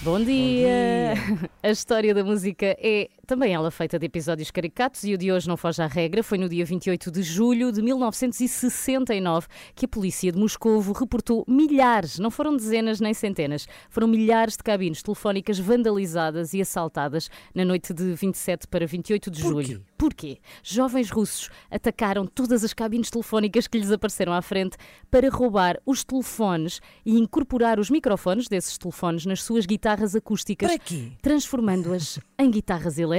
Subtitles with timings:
[0.00, 1.14] Bom dia!
[1.60, 5.46] A história da música é também ela feita de episódios caricatos e o de hoje
[5.46, 6.22] não foge à regra.
[6.22, 12.18] Foi no dia 28 de julho de 1969 que a polícia de Moscovo reportou milhares,
[12.18, 17.92] não foram dezenas nem centenas, foram milhares de cabines telefónicas vandalizadas e assaltadas na noite
[17.92, 19.84] de 27 para 28 de julho.
[19.98, 20.38] Porquê?
[20.62, 24.78] Jovens russos atacaram todas as cabines telefónicas que lhes apareceram à frente
[25.10, 31.12] para roubar os telefones e incorporar os microfones desses telefones nas suas guitarras acústicas, quê?
[31.20, 33.17] transformando-as em guitarras elétricas,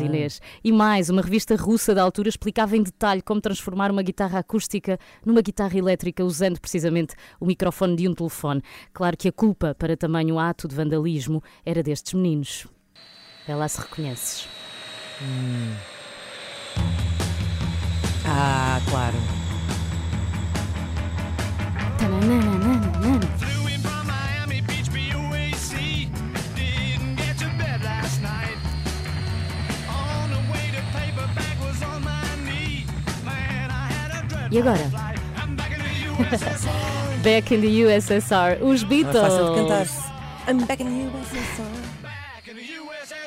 [0.00, 0.40] Inês.
[0.62, 4.98] E mais, uma revista russa da altura explicava em detalhe como transformar uma guitarra acústica
[5.24, 8.62] numa guitarra elétrica usando precisamente o microfone de um telefone.
[8.92, 12.66] Claro que a culpa para tamanho ato de vandalismo era destes meninos.
[13.46, 14.48] Vê lá se reconheces.
[18.26, 19.16] Ah, claro.
[21.98, 22.49] Tananana.
[34.50, 34.80] E agora?
[37.22, 39.16] Back in the USSR, os Não Beatles.
[39.16, 39.86] é fácil de cantar.
[40.48, 41.80] I'm back in you, USSR.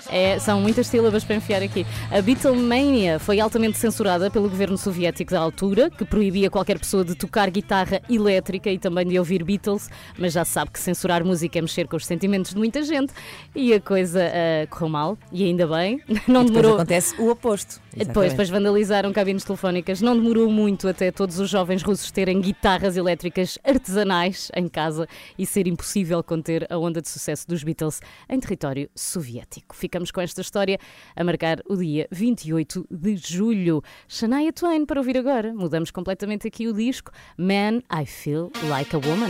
[0.10, 1.88] É, são muitas sílabas para enfiar aqui.
[2.12, 7.16] A Beatlemania foi altamente censurada pelo governo soviético da altura, que proibia qualquer pessoa de
[7.16, 11.58] tocar guitarra elétrica e também de ouvir Beatles, mas já se sabe que censurar música
[11.58, 13.12] é mexer com os sentimentos de muita gente
[13.56, 16.00] e a coisa ah, correu mal, e ainda bem.
[16.28, 16.76] Não demorou.
[16.76, 17.82] acontece o oposto.
[17.94, 18.30] Depois, Exatamente.
[18.32, 20.02] depois vandalizaram cabines telefónicas.
[20.02, 25.46] Não demorou muito até todos os jovens russos terem guitarras elétricas artesanais em casa e
[25.46, 29.76] ser impossível conter a onda de sucesso dos Beatles em território soviético.
[29.76, 30.78] Ficamos com esta história
[31.16, 33.82] a marcar o dia 28 de julho.
[34.08, 35.54] Shania Twain para ouvir agora.
[35.54, 39.30] Mudamos completamente aqui o disco Man, I Feel Like a Woman.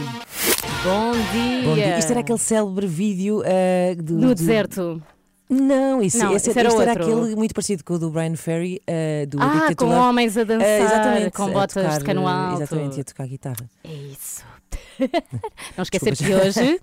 [0.83, 1.61] Bom dia!
[1.63, 1.97] Bom dia.
[1.99, 5.01] Isto era aquele célebre vídeo ah, do, No do- deserto.
[5.53, 8.81] Não, isso, Não, esse, esse era era aquele muito parecido com o do Brian Ferry,
[8.87, 12.49] ah, do Ah, com homens a dançar, Ah, exatamente, com botas tocar, de cano ah,
[12.49, 12.63] alto.
[12.63, 13.69] Exatamente, e a tocar guitarra.
[13.83, 14.43] É isso.
[15.77, 16.79] Não esquecer que hoje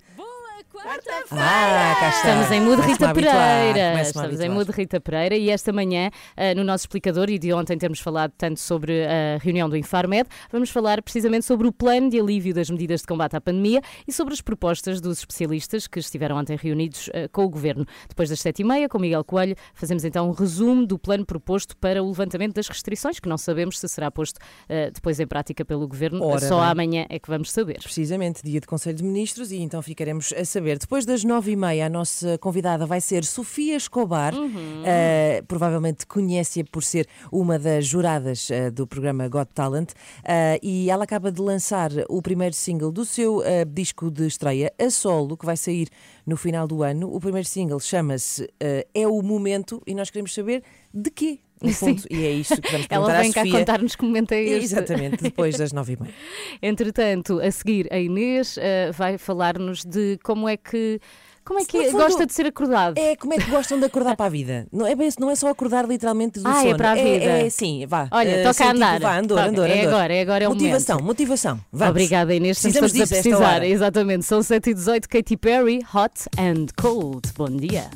[0.82, 2.16] Ah, cá está.
[2.16, 4.02] estamos em Começo-me Rita Pereira.
[4.02, 4.48] Estamos em.
[4.48, 8.32] Mood Rita Pereira e esta manhã, ah, no nosso explicador, e de ontem termos falado
[8.36, 12.70] tanto sobre a reunião do Infarmed, vamos falar precisamente sobre o plano de alívio das
[12.70, 17.10] medidas de combate à pandemia e sobre as propostas dos especialistas que estiveram ontem reunidos
[17.12, 17.86] ah, com o Governo.
[18.08, 21.76] Depois das sete e meia, com Miguel Coelho, fazemos então um resumo do plano proposto
[21.76, 25.64] para o levantamento das restrições, que não sabemos se será posto ah, depois em prática
[25.64, 26.24] pelo Governo.
[26.24, 26.70] Ora Só bem.
[26.70, 27.78] amanhã é que vamos saber.
[27.82, 30.69] Precisamente, dia de Conselho de Ministros, e então ficaremos a saber.
[30.78, 34.34] Depois das nove e meia, a nossa convidada vai ser Sofia Escobar.
[34.34, 34.50] Uhum.
[34.50, 39.90] Uh, provavelmente conhece-a por ser uma das juradas uh, do programa Got Talent.
[39.90, 44.90] Uh, e ela acaba de lançar o primeiro single do seu disco de estreia, a
[44.90, 45.88] solo, que vai sair
[46.26, 47.14] no final do ano.
[47.14, 48.48] O primeiro single chama-se
[48.94, 51.40] É o Momento, e nós queremos saber de quê.
[51.62, 51.74] No Sim.
[51.96, 54.64] fundo, e é isto que vamos Ela perguntar vem cá contar-nos que momento é este.
[54.64, 56.14] Exatamente, depois das nove e meia.
[56.62, 61.00] Entretanto, a seguir, a Inês eh, vai falar-nos de como é que.
[61.44, 62.96] Como é que é- fundo, gosta de ser acordado?
[62.98, 64.66] É como é que gostam de acordar para a vida.
[64.70, 66.76] Não é, não é só acordar literalmente do Ah, é sono.
[66.76, 67.24] para a vida.
[67.24, 68.08] É, sim, vá.
[68.12, 69.00] Olha, Eh, toca sim, a andar.
[69.00, 69.88] vá, andor, andor, É andor.
[69.94, 71.06] agora, é agora é o Motivação, momento.
[71.08, 71.60] motivação.
[71.72, 71.90] Vamos.
[71.90, 72.58] Obrigada, Inês.
[72.58, 73.64] Estamos Precisamos disso a precisar.
[73.64, 74.24] Exatamente.
[74.26, 77.32] São 7 e 18 Katy Perry, Hot and Cold.
[77.36, 77.90] Bom dia.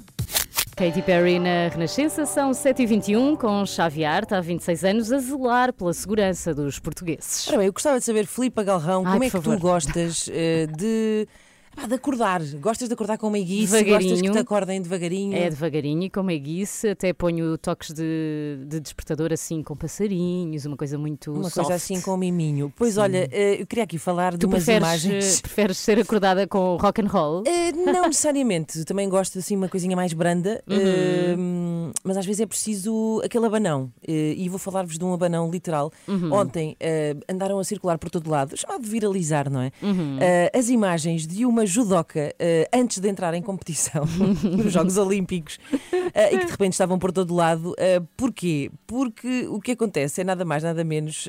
[0.77, 5.93] Katy Perry na Renascença são 7h21 com Xavier, está há 26 anos, a zelar pela
[5.93, 7.47] segurança dos portugueses.
[7.49, 9.55] Ora bem, eu gostava de saber, Filipe Galrão, como é que favor.
[9.55, 11.29] tu gostas eh, de,
[11.75, 12.43] pá, de acordar?
[12.61, 13.85] Gostas de acordar com meiguice?
[13.85, 15.37] Gostas que te acordem devagarinho?
[15.37, 20.77] É devagarinho e com meiguice, até ponho toques de, de despertador assim com passarinhos, uma
[20.77, 21.55] coisa muito Uma soft.
[21.55, 22.73] coisa assim com miminho.
[22.77, 25.39] Pois olha, eh, eu queria aqui falar de Tu umas preferes, imagens.
[25.39, 27.43] eh, preferes ser acordada com rock and roll?
[27.47, 30.63] Eh, não necessariamente, também gosto assim uma coisinha mais branda.
[30.69, 30.77] Uhum.
[31.89, 33.91] Ahm, mas às vezes é preciso aquele abanão.
[34.07, 35.91] Eh, E vou falar-vos de um abanão literal.
[36.09, 36.33] Uhum.
[36.33, 36.77] Ontem
[37.31, 39.71] andaram a circular por todo lado, chamado de viralizar, não é?
[39.83, 40.19] Uhum.
[40.57, 44.05] As imagens de uma judoca eh, antes de entrar em competição
[44.43, 45.59] nos Jogos Olímpicos
[46.15, 47.75] eh, e que de repente estavam por todo lado.
[47.79, 48.71] Eh, porquê?
[48.87, 51.29] Porque o que acontece é nada mais, nada menos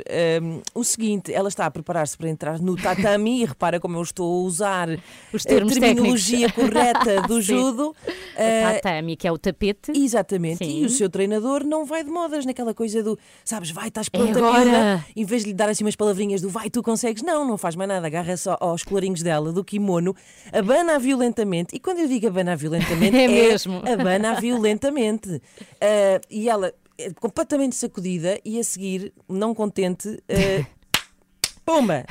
[0.74, 4.32] o seguinte: ela está a preparar-se para entrar no tatami e repara como eu estou
[4.42, 4.90] a usar
[5.34, 6.74] Os a termos terminologia técnicos.
[6.74, 7.96] correta do judo.
[8.38, 9.92] A Eh, tatami, que é o tapete.
[9.96, 10.82] Exatamente, Sim.
[10.82, 14.18] e o seu treinador não vai de modas naquela coisa do sabes, vai, estás É
[14.18, 14.64] pronta, agora.
[14.66, 15.06] miúda.
[15.16, 17.76] Em vez de lhe dar assim umas palavrinhas do vai, tu consegues, não, não faz
[17.76, 20.16] mais nada, agarra só aos colarinhos dela, do kimono,
[20.51, 21.75] abana violentamente.
[21.75, 23.81] E quando eu digo abana violentamente, É mesmo.
[23.88, 25.42] abana violentamente.
[25.81, 30.66] Ah, e ela é completamente sacudida e a seguir, não contente, ah,
[31.66, 32.06] pumba!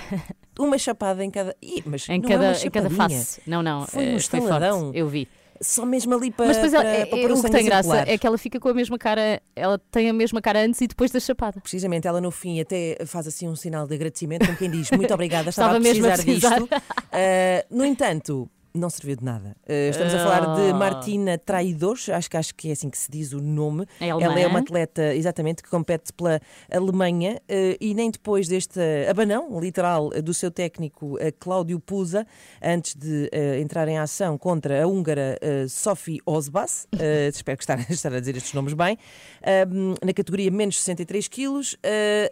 [0.58, 1.56] Uma chapada em cada.
[1.60, 3.40] Ih, mas Em é cada, uma em cada face.
[3.44, 3.86] Não, não.
[3.88, 4.80] Foi eh, um foi estaladão.
[4.84, 4.98] forte.
[4.98, 5.28] Eu vi.
[5.60, 6.46] Só mesmo ali para.
[6.46, 8.08] Mas depois ela- para, é- para é- o o que tem graça circular.
[8.08, 10.86] é que ela fica com a mesma cara, ela tem a mesma cara antes e
[10.86, 11.60] depois da chapada.
[11.60, 15.12] Precisamente, ela no fim até faz assim um sinal de agradecimento, como quem diz muito
[15.14, 16.58] obrigada, estava, Estava a mesmo a precisar, precisar.
[16.60, 16.74] disto.
[17.12, 19.56] Ah, no entanto, não serviu de nada.
[19.68, 20.74] Ah, estamos a falar de Ah.
[20.74, 23.86] Martina Traidores, acho que, acho que é assim que se diz o nome.
[24.00, 24.08] É.
[24.08, 29.60] Ela é uma atleta, exatamente, que compete pela Alemanha ah, e nem depois deste abanão,
[29.60, 32.26] literal, do seu técnico ah, Cláudio Pusa,
[32.60, 35.38] antes de ah, entrar em ação contra a húngara
[35.68, 36.88] Sophie Osbas,
[37.32, 38.98] espero que estar, estar a dizer estes nomes bem,
[40.02, 41.76] na categoria menos 63 quilos,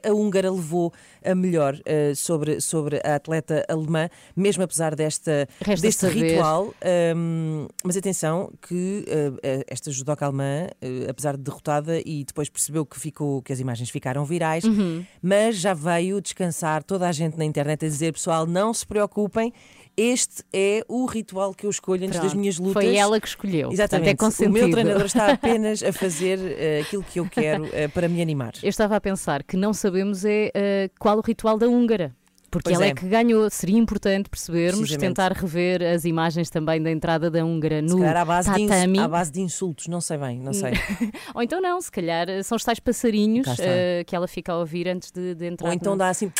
[0.03, 0.93] a húngara levou
[1.25, 1.77] a melhor
[2.17, 6.32] sobre, sobre a atleta alemã, mesmo apesar desta, Resta deste saber.
[6.35, 6.75] Ritual.
[6.83, 12.85] Ahm, mas atenção que ah, esta judoca alemã, ah, apesar de derrotada e depois percebeu
[12.87, 15.05] que, ficou, que as imagens ficaram virais, Uhum.
[15.23, 19.53] mas já veio descansar toda a gente na internet a dizer, pessoal, não se preocupem,
[19.97, 22.83] este é o ritual que eu escolho antes das Pronto, minas lutas.
[22.83, 23.71] Foi ela que escolheu.
[23.71, 24.17] Exatamente.
[24.17, 27.89] Portanto, é o meu treinador está apenas a fazer eh, aquilo que eu quero eh,
[27.89, 28.55] para me animar.
[28.63, 32.15] Eu estava a pensar que não sabemos é eh, qual o ritual da húngara.
[32.53, 32.91] Porque Pois ela é.
[32.91, 32.95] é.
[32.95, 33.49] que ganhou.
[33.51, 38.17] Seria importante percebermos, tentar rever as imagens também da entrada da húngara Se no calhar
[38.19, 38.99] à base, de tatami.
[38.99, 40.73] à base de insultos, não sei bem, não sei.
[41.35, 44.59] Ou então não, se calhar eh, são os tais passarinhos eh, que ela fica a
[44.59, 45.69] ouvir antes de, de entrar.
[45.69, 46.31] Ou então no- dá assim.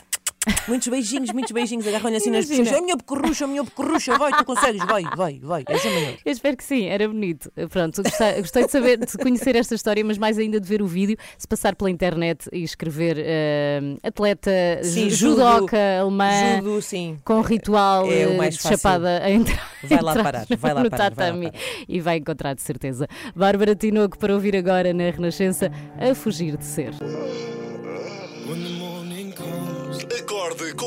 [0.67, 2.73] Muitos beijinhos, muitos beijinhos, agarram-lhe assim nas pessoas.
[2.73, 5.65] É a minha pecorrucha, a minha pecorrucha, vai, tu consegues, vai, vai, vai.
[5.69, 6.15] Essa é maior.
[6.25, 7.51] Eu espero que sim, era bonito.
[7.71, 10.87] Pronto, gostei, gostei de saber, de conhecer esta história, mas mais ainda de ver o
[10.87, 14.51] vídeo, se passar pela internet e escrever eh, atleta
[14.83, 17.19] Sim, ju- judo, judoca alemã Judo, sim.
[17.25, 20.91] com ritual É o eh, de chapada a entrar, Vai lá parar, vai lá no
[20.91, 21.65] parar, vai lá tatami parar.
[21.89, 23.07] e vai encontrar de certeza.
[23.35, 26.93] Bárbara Tinoco para ouvir agora na Renascença a fugir de ser.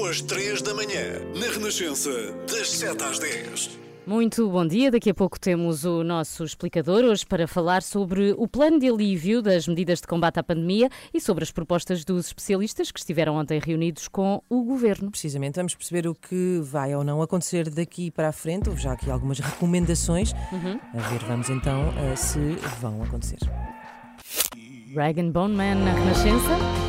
[0.09, 2.11] As 3 da manhã, na Renascença,
[2.47, 3.79] das 7 às 10.
[4.05, 4.91] Muito bom dia.
[4.91, 9.41] Daqui a pouco temos o nosso explicador hoje para falar sobre o plano de alívio
[9.41, 13.59] das medidas de combate à pandemia e sobre as propostas dos especialistas que estiveram ontem
[13.59, 15.09] reunidos com o governo.
[15.09, 18.69] Precisamente, vamos perceber o que vai ou não acontecer daqui para a frente.
[18.69, 20.33] Houve já aqui algumas recomendações.
[20.93, 22.39] A ver, vamos então eh, se
[22.79, 23.39] vão acontecer.
[24.93, 26.84] Rag and Bone Man na Renascença.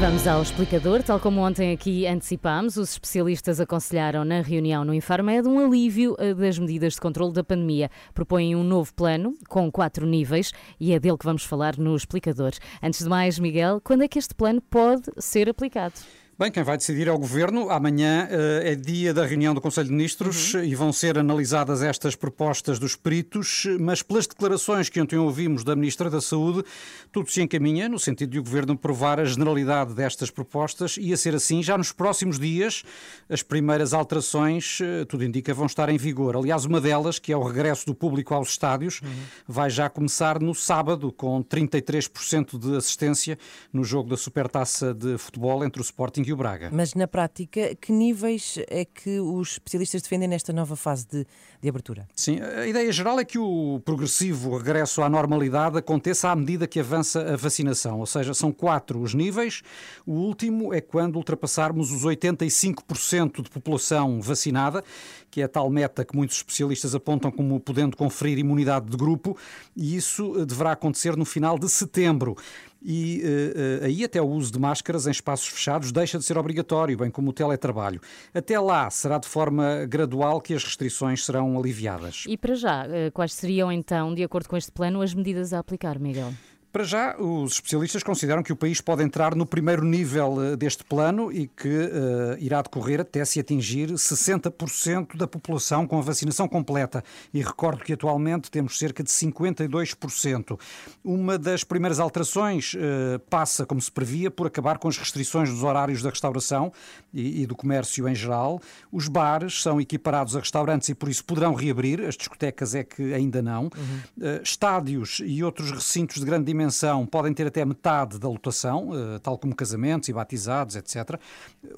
[0.00, 1.02] Vamos ao explicador.
[1.02, 6.32] Tal como ontem aqui antecipámos, os especialistas aconselharam na reunião no Infarmed um alívio eh,
[6.32, 7.90] das medidas de controle da pandemia.
[8.14, 12.52] Propõem um novo plano com quatro níveis e é dele que vamos falar no explicador.
[12.82, 16.00] Antes de mais, Miguel, quando é que este plano pode ser aplicado?
[16.40, 17.68] Bem, quem vai decidir é o Governo.
[17.68, 22.16] Amanhã eh, é dia da reunião do Conselho de Ministros e vão ser analisadas estas
[22.16, 26.64] propostas dos peritos, mas pelas declarações que ontem ouvimos da Ministra da Saúde,
[27.12, 31.16] tudo se encaminha no sentido de o Governo aprovar a generalidade destas propostas e, a
[31.18, 32.84] ser assim, já nos próximos dias,
[33.28, 36.38] as primeiras alterações, eh, tudo indica, vão estar em vigor.
[36.38, 39.02] Aliás, uma delas, que é o regresso do público aos estádios,
[39.46, 43.38] vai já começar no sábado, com 33% de assistência
[43.70, 46.70] no jogo da Supertaça de Futebol entre o Sporting e Braga.
[46.72, 51.26] Mas na prática, que níveis é que os especialistas defendem nesta nova fase de,
[51.60, 52.08] de abertura?
[52.14, 56.80] Sim, a ideia geral é que o progressivo regresso à normalidade aconteça à medida que
[56.80, 59.62] avança a vacinação, ou seja, são quatro os níveis.
[60.06, 64.84] O último é quando ultrapassarmos os 85% de população vacinada,
[65.30, 69.36] que é a tal meta que muitos especialistas apontam como podendo conferir imunidade de grupo,
[69.76, 72.36] e isso deverá acontecer no final de setembro.
[72.82, 76.38] E eh, eh, aí até o uso de máscaras em espaços fechados deixa de ser
[76.38, 78.00] obrigatório, bem como o teletrabalho.
[78.32, 82.24] Até lá será de forma gradual que as restrições serão aliviadas.
[82.26, 85.58] E para já, eh, quais seriam então, de acordo com este plano, as medidas a
[85.58, 86.32] aplicar, Miguel?
[86.72, 90.84] Para já, os especialistas consideram que o país pode entrar no primeiro nível eh, deste
[90.84, 96.46] plano e que uh, irá decorrer até se atingir 60% da população com a vacinação
[96.46, 97.02] completa.
[97.34, 100.60] E recordo que atualmente temos cerca de 52%.
[101.02, 105.64] Uma das primeiras alterações uh, passa, como se previa, por acabar com as restrições dos
[105.64, 106.72] horários da restauração
[107.12, 108.62] e, e do comércio em geral.
[108.92, 113.12] Os bares são equiparados a restaurantes e por isso poderão reabrir, as discotecas é que
[113.12, 113.64] ainda não.
[113.64, 113.70] Uhum.
[114.18, 118.90] Uh, estádios e outros recintos de grande dimensão dimensão podem ter até metade da lotação,
[118.92, 121.18] eh, tal como casamentos e batizados, etc.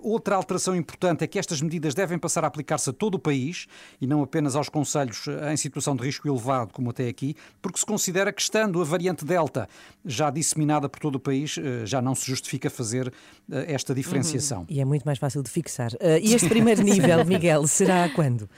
[0.01, 3.67] Outra alteração importante é que estas medidas devem passar a aplicar-se a todo o país
[4.01, 7.79] e não apenas aos conselhos eh, em situação de risco elevado, como até aqui, porque
[7.79, 9.69] se considera que, estando a variante Delta
[10.05, 13.13] já disseminada por todo o país, eh, já não se justifica fazer
[13.51, 14.61] esta diferenciação.
[14.61, 14.67] Uhum.
[14.69, 15.91] E é muito mais fácil de fixar.
[16.23, 18.49] E este primeiro nível, Miguel, será quando?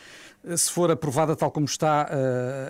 [0.56, 2.08] Se for aprovada tal como está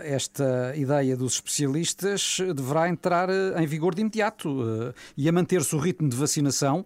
[0.05, 5.79] esta ideia dos especialistas, deverá entrar em vigor de imediato uh, e a manter-se o
[5.79, 6.85] ritmo de vacinação.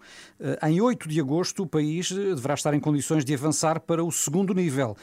[0.63, 4.55] em 8 de agosto, o país deverá estar em condições de avançar para o segundo
[4.55, 4.97] nível.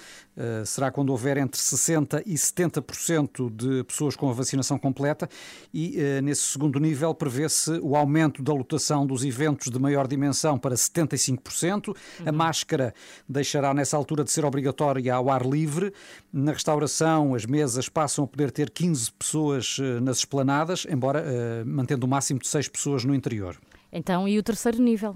[0.66, 5.30] será quando houver entre 60% e 70% de pessoas com a vacinação completa
[5.74, 10.76] e nesse segundo nível prevê-se o aumento da lotação dos eventos de maior dimensão para
[10.76, 11.88] 75%.
[11.88, 11.96] Uhum.
[12.26, 12.94] A máscara
[13.28, 15.94] deixará nessa altura de ser obrigatória ao ar livre.
[16.32, 21.24] Na restauração, as mesas passam a poder ter 15 pessoas eh, nas esplanadas, embora
[21.66, 23.58] mantendo o máximo de 6 pessoas no interior.
[23.98, 25.16] Então, e o terceiro nível?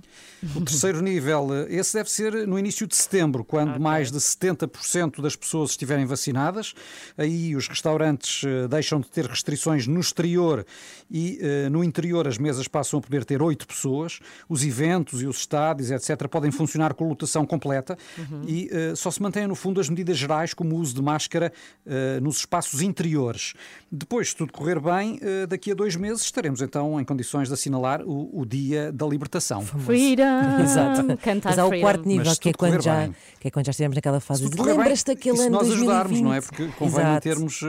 [0.55, 3.81] O terceiro nível, esse deve ser no início de setembro, quando okay.
[3.81, 6.73] mais de 70% das pessoas estiverem vacinadas.
[7.17, 10.65] Aí os restaurantes eh, deixam de ter restrições no exterior
[11.09, 14.19] e uh, no interior as mesas passam a poder ter 8 pessoas.
[14.47, 18.43] Os eventos e os estádios, etc., podem funcionar com lotação completa uhum.
[18.47, 21.51] e uh, só se mantêm, no fundo, as medidas gerais, como o uso de máscara
[21.85, 23.53] uh, nos espaços interiores.
[23.91, 28.01] Depois, se tudo correr bem, daqui a dois meses estaremos então em condições de assinalar
[28.03, 29.65] o, o dia da libertação.
[29.65, 30.23] Freedom!
[30.61, 31.17] Exato.
[31.17, 33.95] Cantar Mas há o quarto nível, que é, quando já, que é quando já estivemos
[33.95, 35.89] naquela fase de lembras-te daquele ano nós 2020?
[35.89, 36.41] ajudarmos, não é?
[36.41, 37.21] Porque convém Exato.
[37.21, 37.61] termos,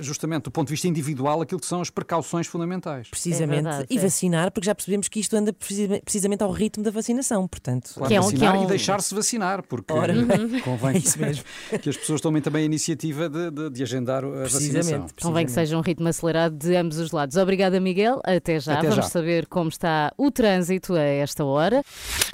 [0.00, 2.71] justamente, do ponto de vista individual, aquilo que são as precauções fundamentais.
[3.08, 3.60] Precisamente.
[3.60, 4.00] É verdade, e é.
[4.00, 7.92] vacinar, porque já percebemos que isto anda precisamente ao ritmo da vacinação, portanto.
[7.94, 8.64] Claro, que é um, vacinar que é um...
[8.64, 10.14] e deixar-se vacinar, porque Ora,
[10.64, 11.02] convém
[11.70, 15.06] é que as pessoas tomem também a iniciativa de, de, de agendar a vacinação.
[15.20, 17.36] Convém que seja um ritmo acelerado de ambos os lados.
[17.36, 18.20] Obrigada, Miguel.
[18.24, 18.74] Até já.
[18.74, 19.10] Até Vamos já.
[19.10, 21.82] saber como está o trânsito a esta hora.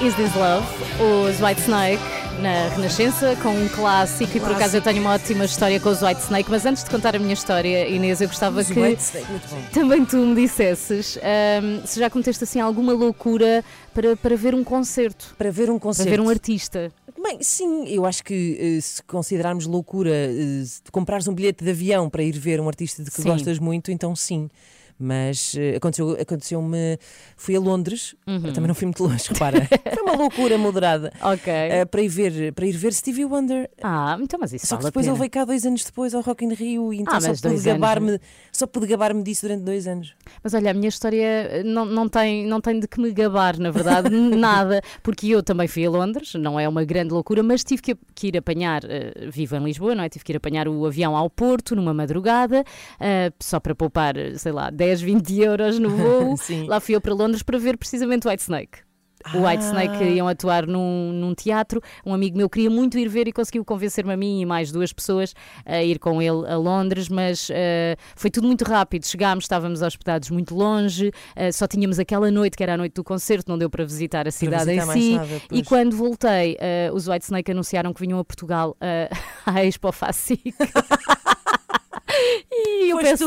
[0.00, 0.66] Is This Love?
[1.02, 2.02] Os White Snake
[2.40, 6.02] na Renascença, com um clássico, e por acaso eu tenho uma ótima história com os
[6.02, 8.96] White Snake, mas antes de contar a minha história, Inês, eu gostava os que
[9.72, 14.62] também tu me dissesses um, se já cometeste assim alguma loucura para, para ver um
[14.62, 15.34] concerto.
[15.36, 16.08] Para ver um concerto.
[16.08, 16.92] Para ver um artista.
[17.20, 22.08] Bem, sim, eu acho que eh, se considerarmos loucura eh, comprares um bilhete de avião
[22.08, 23.28] para ir ver um artista de que sim.
[23.28, 24.48] gostas muito, então sim
[24.98, 26.98] mas uh, aconteceu, aconteceu-me.
[27.36, 28.52] Fui a Londres, uhum.
[28.52, 29.68] também não fui muito longe, repara.
[29.94, 31.12] Foi uma loucura moderada.
[31.20, 31.52] Ok.
[31.52, 33.70] Uh, para, ir ver, para ir ver Stevie Wonder.
[33.82, 36.44] Ah, então, mas isso Só que depois ele veio cá dois anos depois ao Rock
[36.44, 38.20] in Rio e então ah, só, pude gabar-me,
[38.52, 40.14] só pude gabar-me disso durante dois anos.
[40.42, 43.70] Mas olha, a minha história não, não, tem, não tem de que me gabar, na
[43.70, 47.82] verdade, nada, porque eu também fui a Londres, não é uma grande loucura, mas tive
[47.82, 50.08] que, que ir apanhar, uh, vivo em Lisboa, não é?
[50.08, 54.52] Tive que ir apanhar o avião ao Porto numa madrugada, uh, só para poupar, sei
[54.52, 56.34] lá, 10 10, 20 euros no voo.
[56.66, 58.78] Lá fui eu para Londres para ver precisamente o White Snake.
[59.34, 59.66] O White ah.
[59.66, 61.82] Snake iam atuar num, num, teatro.
[62.06, 64.92] Um amigo meu queria muito ir ver e conseguiu convencer-me a mim e mais duas
[64.92, 65.34] pessoas
[65.66, 67.52] a ir com ele a Londres, mas uh,
[68.16, 69.04] foi tudo muito rápido.
[69.04, 73.04] Chegámos, estávamos hospedados muito longe, uh, só tínhamos aquela noite, que era a noite do
[73.04, 75.16] concerto, não deu para visitar a cidade visitar em si.
[75.16, 78.76] Nada, e quando voltei, uh, os White Snake anunciaram que vinham a Portugal
[79.44, 80.54] à Expo Facic.
[82.50, 83.26] E eu pensei,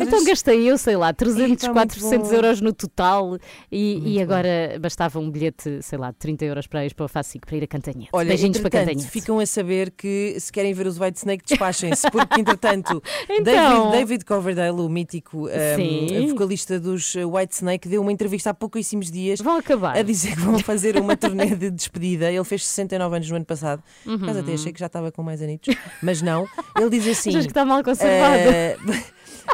[0.00, 3.36] então gastei eu, sei lá, 300, Eita, 400 euros no total
[3.70, 4.80] e, e agora bom.
[4.80, 7.64] bastava um bilhete, sei lá, de 30 euros para ir para o Facic para ir
[7.64, 8.10] a Cantanhete.
[8.12, 9.10] Olha, Beijinhos para Cantanhete.
[9.10, 13.90] ficam a saber que se querem ver os White Snake, despachem-se, porque entretanto, então...
[13.90, 19.10] David, David Coverdale, o mítico um, vocalista dos White Snake, deu uma entrevista há pouquíssimos
[19.10, 19.96] dias vão acabar.
[19.96, 22.30] a dizer que vão fazer uma turnê de despedida.
[22.30, 24.18] Ele fez 69 anos no ano passado, uhum.
[24.20, 26.46] mas até achei que já estava com mais anitos, mas não.
[26.78, 28.19] Ele diz assim: Achas que está mal conservado?
[28.20, 29.00] Uh,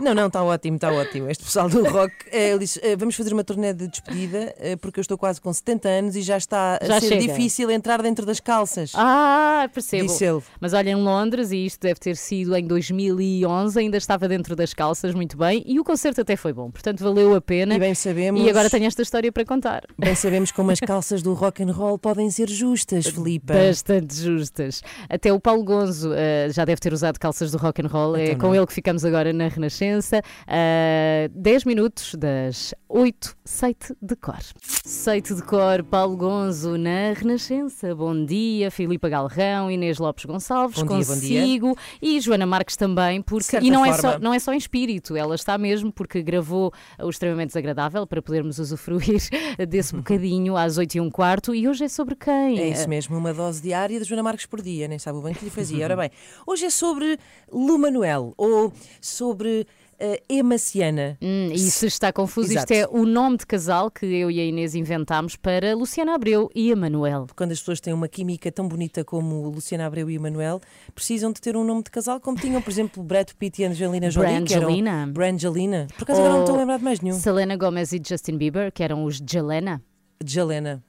[0.02, 1.30] Não, não, está ótimo, está ótimo.
[1.30, 5.00] Este pessoal do rock, eh, ele eh, vamos fazer uma turnê de despedida, eh, porque
[5.00, 7.20] eu estou quase com 70 anos e já está a já ser chega.
[7.20, 8.92] difícil entrar dentro das calças.
[8.94, 10.06] Ah, percebo.
[10.06, 10.42] Disse ele.
[10.60, 14.74] Mas olha, em Londres, e isto deve ter sido em 2011, ainda estava dentro das
[14.74, 17.74] calças, muito bem, e o concerto até foi bom, portanto valeu a pena.
[17.74, 18.42] E bem sabemos.
[18.42, 19.82] E agora tenho esta história para contar.
[19.98, 23.52] Bem sabemos como as calças do rock and roll podem ser justas, Filipe.
[23.52, 24.82] Bastante justas.
[25.08, 28.24] Até o Paulo Gonzo uh, já deve ter usado calças do rock and roll, é
[28.24, 28.54] então é com não.
[28.54, 34.38] ele que ficamos agora na Renascença Renascença, a 10 minutos das 8, Seite de Cor.
[34.62, 37.94] Seite de Cor, Paulo Gonzo na Renascença.
[37.94, 41.40] Bom dia, Filipa Galrão, Inês Lopes Gonçalves, Bom dia, bom dia.
[41.40, 45.14] consigo e Joana Marques também, porque e não é, só, não é só em espírito,
[45.14, 49.20] ela está mesmo porque gravou o extremamente desagradável para podermos usufruir
[49.68, 52.58] desse bocadinho às 8 e um quarto e hoje é sobre quem?
[52.58, 55.34] É isso mesmo, uma dose diária de Joana Marques por dia, nem sabe o bem
[55.34, 55.84] que lhe fazia.
[55.84, 56.10] Ora bem,
[56.46, 57.18] hoje é sobre
[57.52, 59.66] Lu Manuel ou sobre
[60.00, 61.18] uh, Emaciana.
[61.20, 62.72] Hum, e se está confuso, Exato.
[62.72, 66.50] isto é o nome de casal que eu e a Inês inventámos para Luciana Abreu
[66.54, 67.26] e Emanuel.
[67.36, 70.60] Quando as pessoas têm uma química tão bonita como Luciana Abreu e Emanuel,
[70.94, 74.10] precisam de ter um nome de casal, como tinham, por exemplo, Brad Pitt e Angelina
[74.10, 74.42] Jolie.
[74.44, 75.06] que eram- Brangelina.
[75.12, 75.86] Brangelina.
[75.96, 77.18] Por acaso agora não Ou estou a lembrar de mais nenhum.
[77.18, 79.82] Selena Gomez e Justin Bieber, que eram os Jelena.
[80.24, 80.82] Jelena.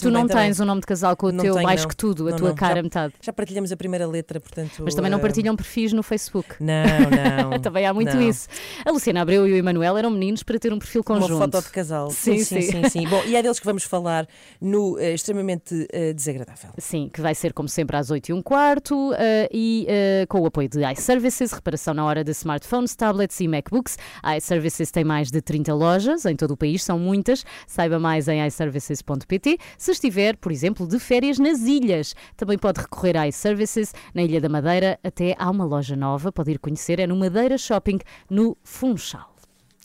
[0.00, 1.88] Tu não tens um nome de casal com o Não teu tenho, mais não.
[1.88, 3.14] que tudo, a Não, tua cara Já- metade.
[3.20, 4.82] Já partilhamos a primeira letra, portanto.
[4.84, 6.54] Mas também não eh, partilham perfis no Facebook.
[6.60, 6.74] Não,
[7.50, 7.58] não.
[7.58, 8.48] Também há muito isso.
[8.84, 11.34] A Luciana Abreu e o Emanuel eram meninos para ter um perfil conjunto.
[11.34, 12.10] Uma foto de casal.
[12.10, 12.70] Sim, sim, sim.
[12.82, 13.08] sim, sim.
[13.08, 14.28] Bom, e é deles que vamos falar
[14.60, 16.70] no eh, extremamente eh, desagradável.
[16.78, 19.86] Sim, que vai ser como sempre às 8 e um quarto eh, e
[20.28, 23.98] com o apoio de iServices, reparação na hora de smartphones, tablets e MacBooks.
[24.22, 27.44] A iServices tem mais de 30 lojas em todo o país, são muitas.
[27.66, 29.55] Saiba mais em iServices.pt.
[29.78, 34.40] Se estiver, por exemplo, de férias nas ilhas, também pode recorrer a iServices na Ilha
[34.40, 34.98] da Madeira.
[35.02, 37.98] Até há uma loja nova, pode ir conhecer, é no Madeira Shopping,
[38.30, 39.34] no Funchal.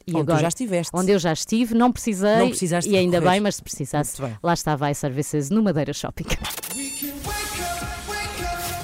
[0.06, 0.92] E Onde tu já estiveste.
[0.94, 2.38] Onde eu já estive, não precisei.
[2.38, 3.34] Não precisaste e ainda recorrer.
[3.34, 6.26] bem, mas se precisasse, lá estava a iServices no Madeira Shopping.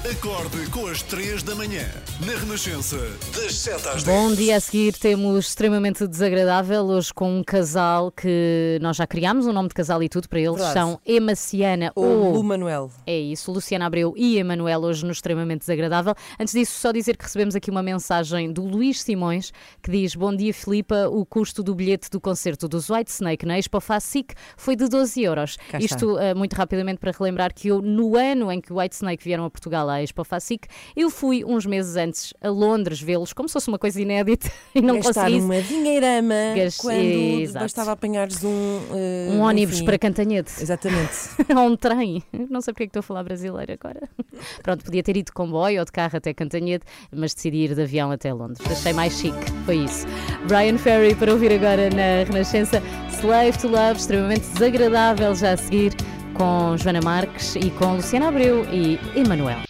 [0.10, 1.84] Acorde com as 3 da manhã,
[2.24, 2.98] na Renascença,
[3.36, 4.03] das 7 às 10.
[4.03, 9.48] Bom dia a seguir, temos extremamente desagradável hoje com um casal que nós já criámos,
[9.48, 10.74] um nome de casal e tudo para eles, Verdade.
[10.74, 12.91] são Emaciana Ou ou Lu Manuel.
[13.07, 16.13] é isso, Luciana Abreu e Emanuel hoje no extremamente desagradável.
[16.39, 20.36] Antes disso, só dizer que recebemos aqui uma mensagem do Luís Simões que diz: Bom
[20.36, 21.07] dia, Filipa.
[21.10, 25.24] O custo do bilhete do concerto dos White Snake na Expo Facic foi de 12
[25.24, 25.57] euros.
[25.79, 29.24] Isto eh, muito rapidamente para relembrar que eu, no ano em que o White Snake
[29.24, 33.47] vieram a Portugal à Expo Facic, eu fui uns meses antes a Londres vê-los, como
[33.50, 35.39] se fosse uma coisa inédita e não Gastar consegui.
[35.41, 36.97] uma dinheirama Gas- quando
[37.41, 37.63] Exato.
[37.65, 38.79] bastava apanhares um...
[38.93, 39.86] eh, Um ónibus enfim.
[39.86, 40.50] para Cantanhede.
[40.59, 41.12] Exatamente.
[41.55, 42.24] Ou um trem.
[42.50, 44.09] Não sei porque é que estou a falar brasileiro agora.
[44.63, 47.81] Pronto, podia ter ido de comboio ou de carro até Cantanhede, mas decidi ir de
[47.81, 48.59] avião até Londres.
[48.69, 50.05] Achei mais chique, foi isso.
[50.47, 52.82] Brian Ferry para ouvir agora na Renascença.
[53.19, 55.93] Slave to Love, extremamente desagradável já a seguir,
[56.36, 59.66] com Joana Marques e com Luciana Abreu e Emanuel.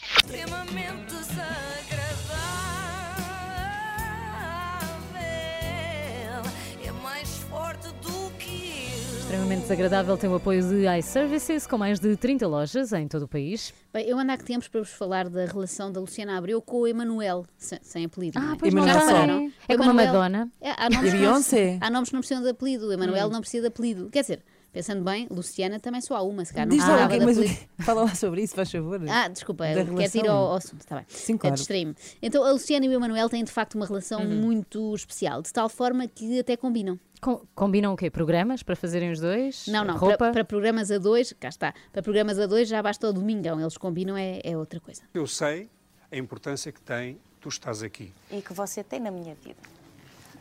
[9.48, 13.28] Extremamente desagradável tem o apoio de iServices, com mais de 30 lojas em todo o
[13.30, 13.74] país.
[13.94, 16.82] Bem, eu ando há que tempos para vos falar da relação da Luciana Abreu com
[16.82, 18.38] o Emanuel, sem, sem apelido.
[18.38, 18.58] não é?
[18.60, 19.08] pois não Já tem.
[19.08, 19.52] repararam?
[19.70, 20.52] É O como a Emanuel- Madonna.
[20.60, 21.78] É, há, nomes E não, Beyoncé?
[21.80, 22.88] há nomes que não precisam de apelido.
[22.90, 24.10] O Emanuel não precisa de apelido.
[24.12, 24.44] Quer dizer,
[24.78, 27.26] pensando bem, Luciana também só há uma, se calhar não Diz lá, precisava ok, de
[27.26, 27.70] mas apelido.
[27.84, 29.02] fala lá sobre isso, faz favor.
[29.10, 31.06] Ah, desculpa, Da eu quero ir ao, ao assunto, está bem.
[31.08, 31.56] Sim, É claro.
[31.56, 31.96] distraí-me.
[32.22, 34.36] Então, a Luciana e o Emanuel têm de facto uma relação Uhum.
[34.42, 37.00] muito especial, de tal forma que até combinam.
[37.20, 38.12] Com- combinam o quê?
[38.12, 39.66] Programas para fazerem os dois?
[39.68, 40.18] Não, não, Roupa?
[40.18, 43.60] para, para programas a dois, cá está, para programas a dois já basta o domingão,
[43.60, 45.02] eles combinam, é, é outra coisa.
[45.14, 45.70] Eu sei
[46.12, 48.14] a importância que tem tu estás aqui.
[48.32, 49.58] E que você tem na minha vida.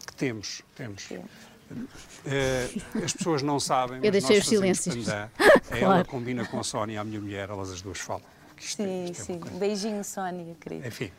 [0.06, 1.08] Que temos, temos.
[2.24, 2.68] Eh,
[3.04, 4.94] as pessoas não sabem, Eu deixei os silêncios.
[5.04, 5.28] pandan.
[5.70, 6.08] Ela Claro.
[6.08, 8.22] combina com a Sónia, a minha mulher, elas as duas falam.
[8.58, 9.38] Isto é- Sim, isto é sim.
[9.38, 10.88] coisa- Beijinho, Sónia, querida.
[10.88, 11.10] Enfim,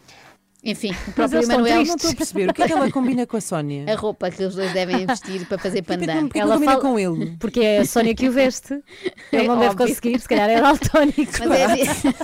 [0.63, 2.49] Enfim, o próprio Emanuel, Não estou a perceber.
[2.49, 3.85] O que é que ela combina com a Sónia?
[3.87, 6.07] a roupa que os dois devem vestir para fazer pandan.
[6.23, 7.37] não- Ela não combina fala- com ele?
[7.39, 8.73] Porque é a Sónia que o veste.
[9.31, 9.87] Ele não deve óbvio.
[9.87, 11.31] conseguir, se calhar era altónico.
[11.47, 12.15] Mas é giro,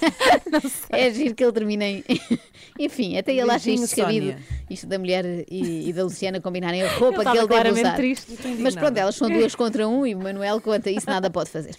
[0.90, 2.04] é giro que ele termine em.
[2.80, 4.36] Enfim, até ele acha isto descabido.
[4.70, 7.96] Isto da mulher e, e da Luciana combinarem a roupa que ele deve usar.
[7.96, 8.32] triste.
[8.60, 11.76] Mas pronto, elas são duas contra um e o Manuel conta isso, nada pode fazer.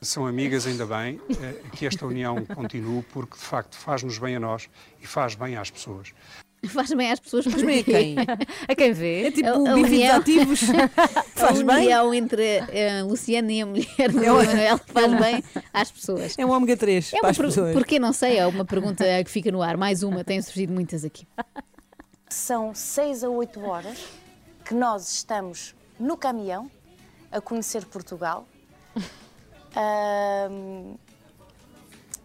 [0.00, 4.40] São amigas ainda bem, eh, que esta união continue, porque de facto faz-nos bem a
[4.40, 4.68] nós
[5.00, 6.12] e faz bem às pessoas.
[6.68, 8.16] Faz bem às pessoas Mas bem a quem?
[8.68, 9.28] A quem vê.
[9.28, 10.16] É tipo A- a união.
[10.18, 10.60] ativos.
[11.34, 11.76] Faz a bem?
[11.86, 16.34] união entre a Luciana e a mulher do É Manuel faz bem às pessoas.
[16.38, 17.72] É um ômega 3 É para as pessoas.
[17.72, 19.78] Porquê não sei, é uma pergunta que fica no ar.
[19.78, 21.26] Mais uma, têm surgido muitas aqui.
[22.28, 23.98] São seis a oito horas
[24.62, 26.70] que nós estamos no caminhão
[27.32, 28.46] a conhecer Portugal,
[29.74, 30.94] ahm,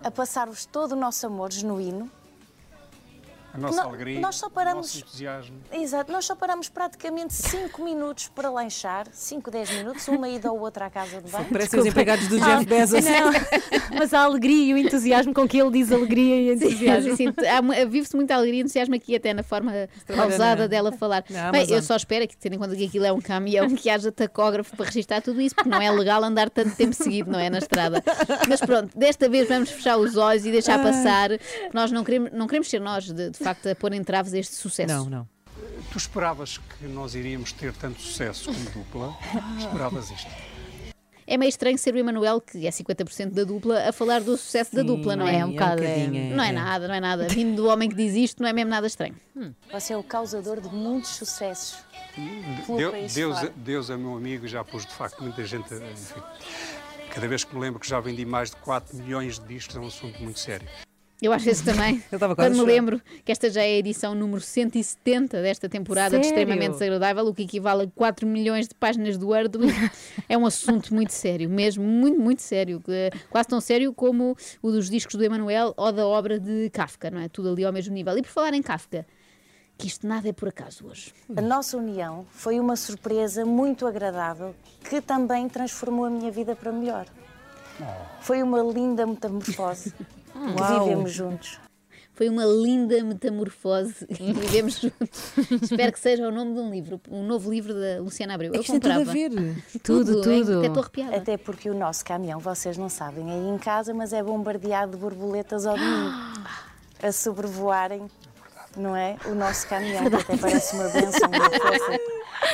[0.03, 2.09] a passar-vos todo o nosso amor genuíno
[3.55, 5.57] A nossa No- alegria, nós só o paramos- nosso entusiasmo.
[5.71, 10.59] Exato, nós só paramos praticamente 5 minutos para lanchar, 5, 10 minutos, uma ida ou
[10.59, 11.45] outra à casa de banho.
[11.51, 13.03] Parece os empregados do Jeff Bezos.
[13.05, 13.31] Não,
[13.97, 17.15] mas a alegria e o entusiasmo com que ele diz alegria e entusiasmo.
[17.15, 19.71] Sim, sim, Vive-se muita alegria e entusiasmo aqui, até na forma
[20.07, 21.23] pausada dela falar.
[21.29, 23.89] Na Bem, eu só espero que, tendo em conta que aquilo é um caminhão, que
[23.89, 27.39] haja tacógrafo para registrar tudo isso, porque não é legal andar tanto tempo seguido, não
[27.39, 27.49] é?
[27.49, 28.03] Na estrada.
[28.47, 31.29] Mas pronto, desta vez vamos fechar os olhos e deixar passar.
[31.73, 34.55] Nós não queremos, não queremos ser nós, de, de facto, a pôr em traves este
[34.55, 34.93] sucesso.
[34.93, 35.29] Não, não.
[35.91, 39.15] Tu esperavas que nós iríamos ter tanto sucesso como dupla?
[39.59, 40.29] Esperavas isto?
[41.27, 44.75] É meio estranho ser o Emanuel, que é 50% da dupla, a falar do sucesso
[44.75, 45.37] da Sim, dupla, não é?
[45.39, 45.97] é um bocado, é.
[46.05, 47.27] bocadinho, Não é nada, não é nada.
[47.29, 49.15] Vindo do homem que diz isto, não é mesmo nada estranho.
[49.71, 51.79] Você é o causador de muitos sucessos.
[52.77, 53.37] Deu- Deus.
[53.55, 55.73] Deus é meu amigo e já pus de facto muita gente.
[55.73, 56.21] Enfim,
[57.11, 59.79] cada vez que me lembro que já vendi mais de 4 milhões de discos, é
[59.79, 60.67] um assunto muito sério.
[61.21, 62.03] Eu acho isso também.
[62.11, 65.69] Eu estava quase Quando me lembro que esta já é a edição número 170 desta
[65.69, 66.39] temporada de Sério?
[66.41, 69.57] Extremamente Desagradável, o que equivale a 4 milhões de páginas do Word,
[70.27, 72.81] é um assunto muito sério, mesmo muito, muito sério.
[72.81, 77.09] que- Quase tão sério como o dos discos do Emanuel ou da obra de Kafka,
[77.09, 77.29] não é?
[77.29, 78.17] Tudo ali ao mesmo nível.
[78.17, 79.05] E por falar em Kafka,
[79.77, 81.13] que isto nada é por acaso hoje.
[81.35, 84.53] A nossa união foi uma surpresa muito agradável
[84.89, 87.05] que também transformou a minha vida para melhor.
[88.21, 89.93] Foi uma linda metamorfose
[90.33, 91.59] que vivemos juntos.
[92.13, 95.37] Foi uma linda metamorfose e vivemos juntos.
[95.61, 98.53] Espero que seja o nome de um livro, um novo livro da Luciana Abreu.
[98.53, 99.11] É Eu que tem tudo a comprava.
[99.13, 99.29] ver.
[99.83, 100.43] Tudo, hein?
[100.43, 100.57] tudo.
[100.59, 101.17] Até estou arrepiada.
[101.17, 104.93] Até porque o nosso caminhão, vocês não sabem, é aí em casa, mas é bombardeado
[104.93, 106.11] de borboletas ao domingo.
[107.03, 108.09] A sobrevoarem,
[108.77, 109.17] não é?
[109.25, 111.99] O nosso caminhão, que até parece uma bênção, uma força.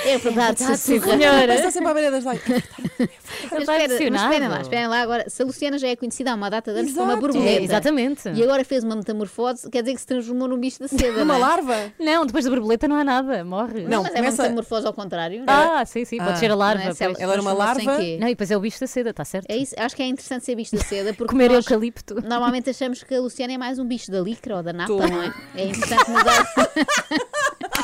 [0.06, 1.18] É verdade, Sim, sussurra.
[1.18, 1.56] senhora.
[1.56, 2.24] Está sempre à beira das.
[3.50, 4.24] Mas Está espera, mas emocionado.
[4.34, 5.30] esperem lá, esperem lá agora.
[5.30, 7.64] Se a Luciana já é conhecida há uma data de anos como uma borboleta É,
[7.64, 8.30] exatamente.
[8.30, 11.24] e agora fez uma metamorfose, quer dizer que se transformou num bicho da seda.
[11.24, 11.38] Uma não é?
[11.38, 11.92] larva.
[12.00, 13.82] Não, depois da borboleta não há nada, morre.
[13.88, 15.44] Não, Mas é começa- uma metamorfose ao contrário.
[15.46, 15.82] não é?
[15.82, 16.84] Ah, sim, sim, pode Ah, ser a Não larva.
[16.84, 16.94] é?
[17.04, 17.98] Ela Ela era uma larva?
[17.98, 18.18] quê?
[18.20, 19.46] Não, e depois é o bicho da seda, está certo?
[19.50, 22.16] É isso, acho que é interessante ser bicho da seda porque Comer nós eucalipto.
[22.22, 25.00] normalmente achamos que a Luciana é mais um bicho da licra ou da napa, Tô.
[25.00, 25.34] não é?
[25.56, 26.46] É interessante mudar.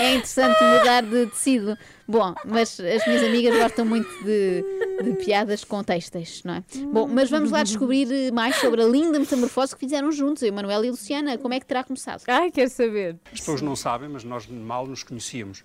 [0.00, 1.76] é interessante mudar de tecido.
[2.06, 4.64] Bom, mas as minhas amigas gostam muito de,
[5.04, 6.64] de piadas com têxteis, não é?
[6.90, 10.84] Bom, mas vamos lá descobrir mais sobre a linda metamorfose que fizeram juntos, eu, Manuel
[10.86, 11.36] e Luciana.
[11.36, 12.22] Como é que terá começado?
[12.26, 13.16] Ai, quero saber.
[13.32, 15.62] As pessoas não sabem, mas nós mal nos conhecíamos.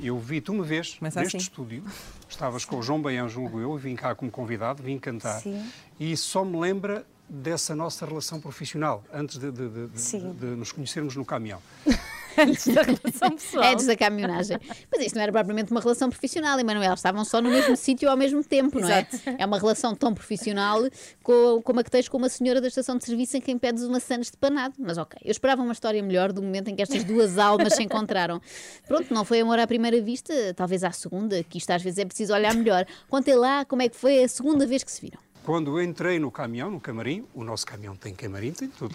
[0.00, 1.44] Eu vi-te uma vez Começa neste assim.
[1.44, 1.84] estúdio,
[2.28, 5.38] estavas com o João Baião, julgo eu, vim cá como convidado, vim cantar.
[5.40, 5.64] Sim.
[6.00, 9.88] E isso só me lembra dessa nossa relação profissional, antes de, de- de-
[10.32, 11.60] de nos conhecermos no caminhão.
[12.38, 13.64] Antes da relação pessoal.
[13.72, 14.58] Antes da caminhonagem.
[14.90, 16.94] Mas isto não era propriamente uma relação profissional, Emanuel.
[16.94, 19.06] Estavam só no mesmo sítio ao mesmo tempo, não é?
[19.38, 20.80] É uma relação tão profissional
[21.22, 23.82] co- como a que tens com uma senhora da estação de serviço em quem pedes
[23.84, 24.74] uma sandes de panado.
[24.78, 27.82] Mas ok, eu esperava uma história melhor do momento em que estas duas almas se
[27.82, 28.40] encontraram.
[28.86, 32.04] Pronto, não foi amor à primeira vista, talvez à segunda, que isto às vezes é
[32.04, 32.86] preciso olhar melhor.
[33.08, 35.18] Contem lá como é que foi a segunda vez que se viram.
[35.44, 38.94] Quando entrei no caminhão, no camarim, o nosso caminhão tem camarim, tem tudo.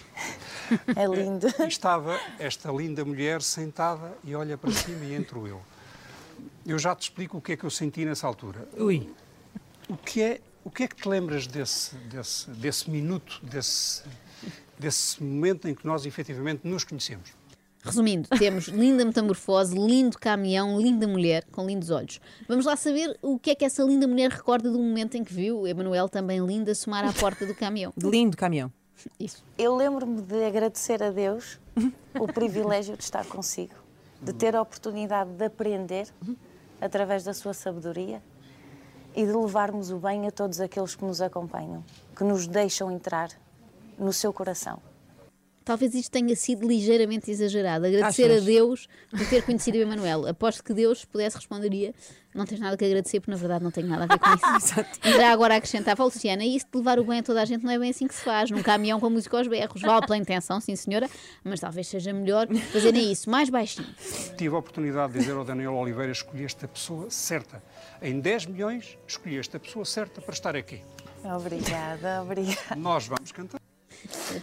[0.95, 1.47] É lindo.
[1.59, 5.61] E estava esta linda mulher sentada e olha para cima e entro eu.
[6.65, 8.67] Eu já te explico o que é que eu senti nessa altura.
[8.75, 9.13] Ui.
[9.87, 14.03] O que é, o que, é que te lembras desse, desse, desse minuto, desse,
[14.77, 17.38] desse momento em que nós efetivamente nos conhecemos?
[17.81, 22.19] Resumindo, temos linda metamorfose, lindo caminhão, linda mulher com lindos olhos.
[22.47, 25.33] Vamos lá saber o que é que essa linda mulher recorda do momento em que
[25.33, 27.93] viu Emanuel também linda somar à porta do caminhão.
[27.97, 28.71] Lindo caminhão.
[29.17, 29.45] Isso.
[29.57, 31.57] Eu lembro-me de agradecer a Deus
[32.19, 33.75] o privilégio de estar consigo,
[34.21, 36.09] de ter a oportunidade de aprender
[36.81, 38.21] através da sua sabedoria
[39.15, 41.83] e de levarmos o bem a todos aqueles que nos acompanham,
[42.15, 43.29] que nos deixam entrar
[43.97, 44.81] no seu coração.
[45.69, 47.85] Talvez isto tenha sido ligeiramente exagerado.
[47.85, 48.41] Agradecer Achas?
[48.41, 50.27] a Deus por ter conhecido o Emanuel.
[50.27, 51.93] Aposto que Deus pudesse responderia:
[52.33, 54.73] Não tens nada que agradecer, porque na verdade não tenho nada a ver com isso.
[55.05, 57.45] e já agora acrescentava, "Oh, Luciana, e isso de levar o bem a toda a
[57.45, 58.49] gente não é bem assim que se faz.
[58.49, 59.79] Num caminhão com a música aos berros.
[59.79, 61.07] Vale pela intenção, sim senhora,
[61.43, 63.87] mas talvez seja melhor fazerem isso mais baixinho.
[64.39, 67.61] Tive a oportunidade de dizer ao Daniel Oliveira: escolheste a pessoa certa.
[68.01, 70.81] Em 10 milhões, escolheste a pessoa certa para estar aqui.
[71.23, 72.75] Obrigada, obrigada.
[72.75, 73.58] Nós vamos cantar.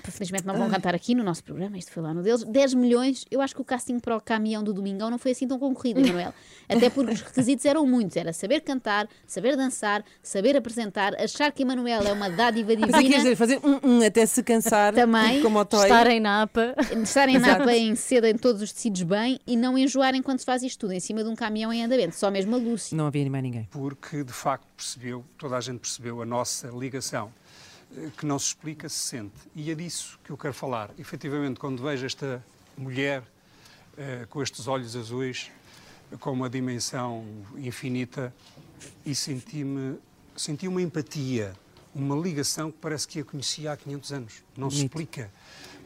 [0.05, 2.45] Felizmente não vão cantar aqui no nosso programa, isto foi lá no deles.
[2.45, 5.47] 10 milhões, eu acho que o casting para o caminhão do Domingão não foi assim
[5.47, 6.33] tão concorrido, Emanuel.
[6.69, 11.63] Até porque os requisitos eram muitos: era saber cantar, saber dançar, saber apresentar, achar que
[11.63, 13.17] Emanuel é uma dádiva Mas quer divina.
[13.19, 14.95] dizer, fazer um, um até se cansar.
[14.95, 15.41] Também.
[15.43, 15.83] Como o toy.
[15.83, 16.75] Estarem na APA.
[17.03, 17.63] Estarem na Exato.
[17.63, 20.81] APA em seda em todos os tecidos bem e não enjoar enquanto se faz isto
[20.81, 22.17] tudo em cima de um caminhão em andamento.
[22.17, 22.97] Só mesmo a Lúcia.
[22.97, 23.69] Não havia mais ninguém.
[23.71, 27.33] Porque, de facto, percebeu, toda a gente percebeu a nossa ligação,
[27.76, 27.76] eh,
[28.17, 29.35] que não se explica, se sente.
[29.55, 30.91] E é disso que eu quero falar.
[30.99, 32.45] Efetivamente, quando vejo esta
[32.77, 33.23] mulher
[33.97, 35.51] eh, com estes olhos azuis,
[36.21, 37.25] com uma dimensão
[37.57, 38.35] infinita,
[39.05, 39.99] e senti-me
[40.37, 41.55] senti uma empatia,
[41.95, 44.45] uma ligação que parece que a conhecia há 500 anos.
[44.57, 45.31] Não se explica.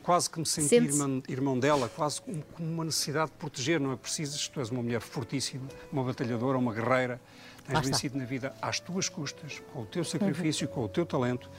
[0.03, 0.99] Quase que me senti Sente-se.
[0.99, 3.79] irmão, irmão dela, quase com com uma necessidade de proteger.
[3.79, 7.21] Não é preciso, tu és uma mulher fortíssima, uma batalhadora, uma guerreira.
[7.67, 7.81] Tens está.
[7.91, 11.51] vencido na vida às tuas custas, com o teu sacrifício, com o teu talento,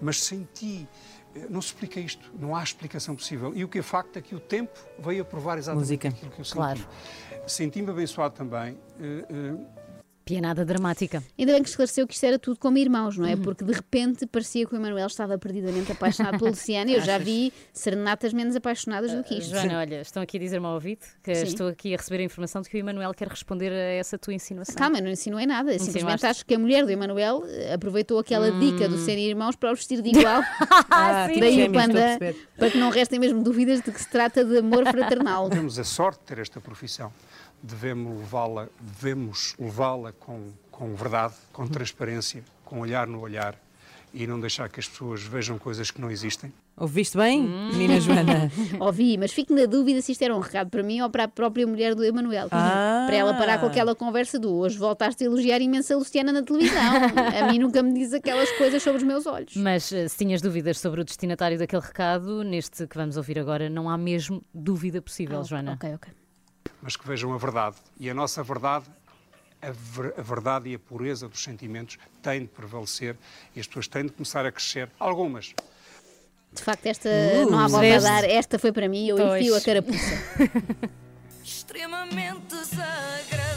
[0.00, 0.88] mas senti.
[1.34, 3.52] eh, Não se explica isto, não há explicação possível.
[3.54, 6.08] E o que é facto é que o tempo veio a provar exatamente Música.
[6.08, 6.56] aquilo que eu senti.
[6.56, 6.80] Claro.
[7.46, 8.78] Senti-me abençoado também.
[9.00, 9.78] eh, eh,
[10.28, 11.22] Pianada dramática.
[11.38, 13.32] Ainda bem que esclareceu que isto era tudo como irmãos, não é?
[13.32, 13.40] Uhum.
[13.40, 16.90] Porque de repente parecia que o Emanuel estava perdidamente apaixonado pela Luciana.
[16.90, 19.52] Eu já vi serenatas menos apaixonadas do que isto.
[19.52, 21.46] Joana, olha, estão aqui a dizer-me ao ouvido que Sim.
[21.46, 24.34] estou aqui a receber a informação de que o Emanuel quer responder a essa tua
[24.34, 24.74] insinuação.
[24.74, 25.70] Calma, eu não insinuei nada.
[25.72, 26.26] Simplesmente Insinuaste.
[26.26, 29.78] acho que a mulher do Emanuel eh, aproveitou aquela dica do serem irmãos para os
[29.78, 30.42] vestir de igual.
[30.90, 32.18] Ah, tipo Daí o panda,
[32.56, 35.48] para que não restem mesmo dúvidas de que se trata de amor fraternal.
[35.48, 37.12] Temos a sorte de ter esta profissão.
[37.62, 43.56] Devemos levá-la devemos levá-la com, com verdade, com transparência, com olhar no olhar
[44.14, 46.52] e não deixar que as pessoas vejam coisas que não existem.
[46.76, 48.50] Ouviste bem, menina Joana?
[48.78, 51.28] Ouvi, mas fico na dúvida se isto era um recado para mim ou para a
[51.28, 52.46] própria mulher do Emanuel.
[52.52, 53.04] Ah.
[53.06, 56.42] Para ela parar com aquela conversa do hoje voltaste a elogiar imenso a Luciana na
[56.42, 56.80] televisão.
[57.36, 59.56] a mim nunca me diz aquelas coisas sobre os meus olhos.
[59.56, 63.68] Mas eh, se tinhas dúvidas sobre o destinatário daquele recado, neste que vamos ouvir agora,
[63.68, 65.72] não há mesmo dúvida possível, Joana.
[65.72, 66.12] Ah, Ok, ok.
[66.82, 67.76] Mas que vejam a verdade.
[67.98, 68.84] E a nossa verdade,
[69.60, 73.16] a, ver- a verdade e a pureza dos sentimentos têm de prevalecer
[73.54, 74.88] e as pessoas têm de começar a crescer.
[74.98, 75.54] Algumas.
[76.52, 77.08] De facto, esta
[77.50, 78.24] não há volta a dar.
[78.24, 79.42] Esta foi para mim, eu Pois.
[79.42, 80.14] enfio a carapuça.
[81.44, 83.47] extremamente desagradável.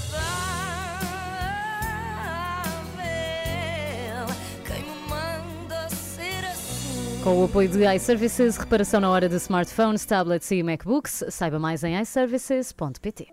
[7.24, 11.84] Com o apoio de iServices, reparação na hora de smartphones, tablets e MacBooks, saiba mais
[11.84, 13.28] em iServices.pt.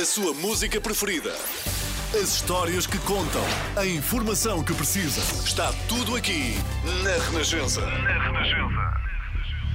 [0.00, 1.32] A sua música preferida.
[2.14, 3.42] As histórias que contam.
[3.76, 5.20] A informação que precisa.
[5.44, 6.54] Está tudo aqui
[7.04, 7.82] na Renascença.
[7.82, 9.07] Na Renascença.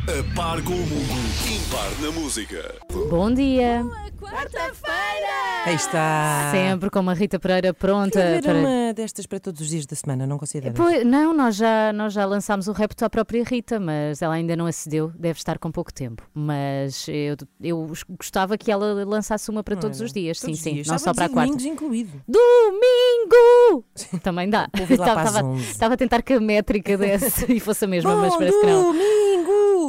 [0.05, 1.23] A par com o mundo.
[1.49, 2.75] Impar na música.
[3.09, 3.85] Bom dia!
[4.19, 5.63] Quarta-feira!
[5.65, 6.49] Aí está.
[6.51, 8.53] Sempre com uma Rita Pereira pronta Queria ver para.
[8.59, 10.73] uma destas para todos os dias da semana, não considero.
[10.73, 14.55] Pois, não, nós já, nós já lançámos o repto à própria Rita, mas ela ainda
[14.57, 16.23] não acedeu, deve estar com pouco tempo.
[16.33, 20.59] Mas eu, eu gostava que ela lançasse uma para todos Olha, os dias, todos sim,
[20.59, 20.87] os sim, dias.
[20.87, 21.51] não só Sábados para a e quarta.
[21.57, 22.21] domingos incluído.
[22.27, 23.85] Domingo!
[24.21, 24.61] Também dá.
[24.63, 25.71] Lá para as Estava 11.
[25.71, 28.91] estava a tentar que a métrica desse e fosse a mesma, mas parece que não.
[28.91, 29.32] domingo!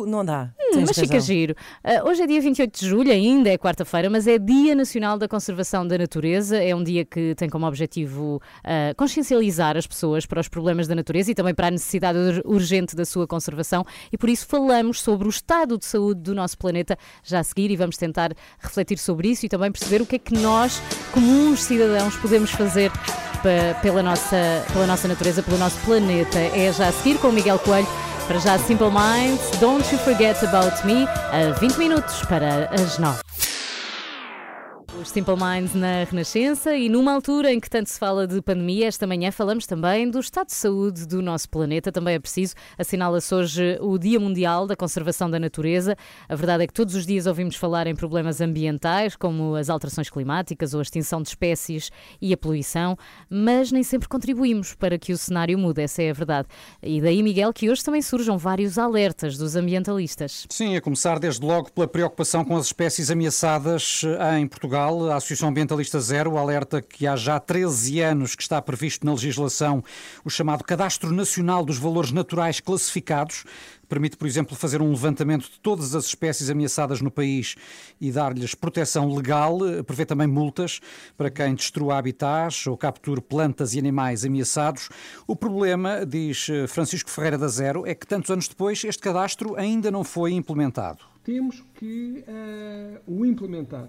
[0.07, 0.51] Não dá.
[0.59, 1.21] Hum, Mas fica razão.
[1.27, 1.55] giro.
[1.83, 5.29] Ah, hoje é dia 28 de julho, ainda é quarta-feira, mas é Dia Nacional da
[5.29, 6.57] Conservação da Natureza.
[6.63, 10.95] É um dia que tem como objetivo ah, consciencializar as pessoas para os problemas da
[10.95, 13.85] natureza e também para a necessidade ur- urgente da sua conservação.
[14.13, 17.71] E por isso falamos sobre o estado de saúde do nosso planeta já a seguir
[17.71, 21.63] e vamos tentar refletir sobre isso e também perceber o que é que nós, comuns
[21.63, 22.91] cidadãos, podemos fazer
[23.83, 26.39] pela nossa, pela nossa natureza, pelo nosso planeta.
[26.39, 27.87] É já a seguir com o Miguel Coelho.
[28.27, 33.19] Para já, Simple Minds, Don't You Forget About Me, a 20 minutos para as 9.
[35.05, 38.87] Os Simple Minds na Renascença e numa altura em que tanto se fala de pandemia,
[38.87, 41.93] esta manhã falamos também do estado de saúde do nosso planeta.
[41.93, 45.95] Também é preciso, assinala-se hoje o Dia Mundial da Conservação da Natureza.
[46.27, 50.09] A verdade é que todos os dias ouvimos falar em problemas ambientais, como as alterações
[50.09, 52.97] climáticas ou a extinção de espécies e a poluição,
[53.29, 56.49] mas nem sempre contribuímos para que o cenário mude, essa é a verdade.
[56.83, 60.47] E daí, Miguel, que hoje também surjam vários alertas dos ambientalistas.
[60.49, 64.94] Sim, a começar desde logo pela preocupação com as espécies ameaçadas eh, em Portugal.
[65.03, 69.83] A Associação Ambientalista Zero alerta que há já 13 anos que está previsto na legislação
[70.25, 73.45] o chamado Cadastro Nacional dos Valores Naturais Classificados.
[73.89, 77.57] Permite, por exemplo, fazer um levantamento de todas as espécies ameaçadas no país
[78.01, 79.59] e dar-lhes proteção legal.
[79.85, 80.81] Prevê também multas
[81.17, 84.89] para quem destrua habitats ou capture plantas e animais ameaçados.
[85.27, 89.57] O problema, diz eh, Francisco Ferreira da Zero, é que tantos anos depois este cadastro
[89.57, 91.05] ainda não foi implementado.
[91.25, 93.89] Temos que eh, o implementar.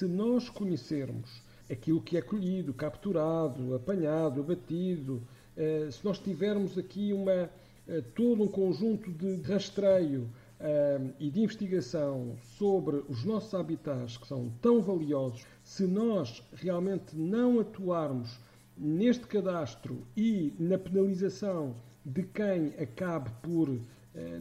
[0.00, 5.22] Se nós conhecermos aquilo que é colhido, capturado, apanhado, abatido,
[5.54, 7.50] eh, se nós tivermos aqui uma,
[7.86, 10.26] eh, todo um conjunto de rastreio
[10.58, 17.14] eh, e de investigação sobre os nossos habitats que são tão valiosos, se nós realmente
[17.14, 18.40] não atuarmos
[18.78, 23.78] neste cadastro e na penalização de quem acabe por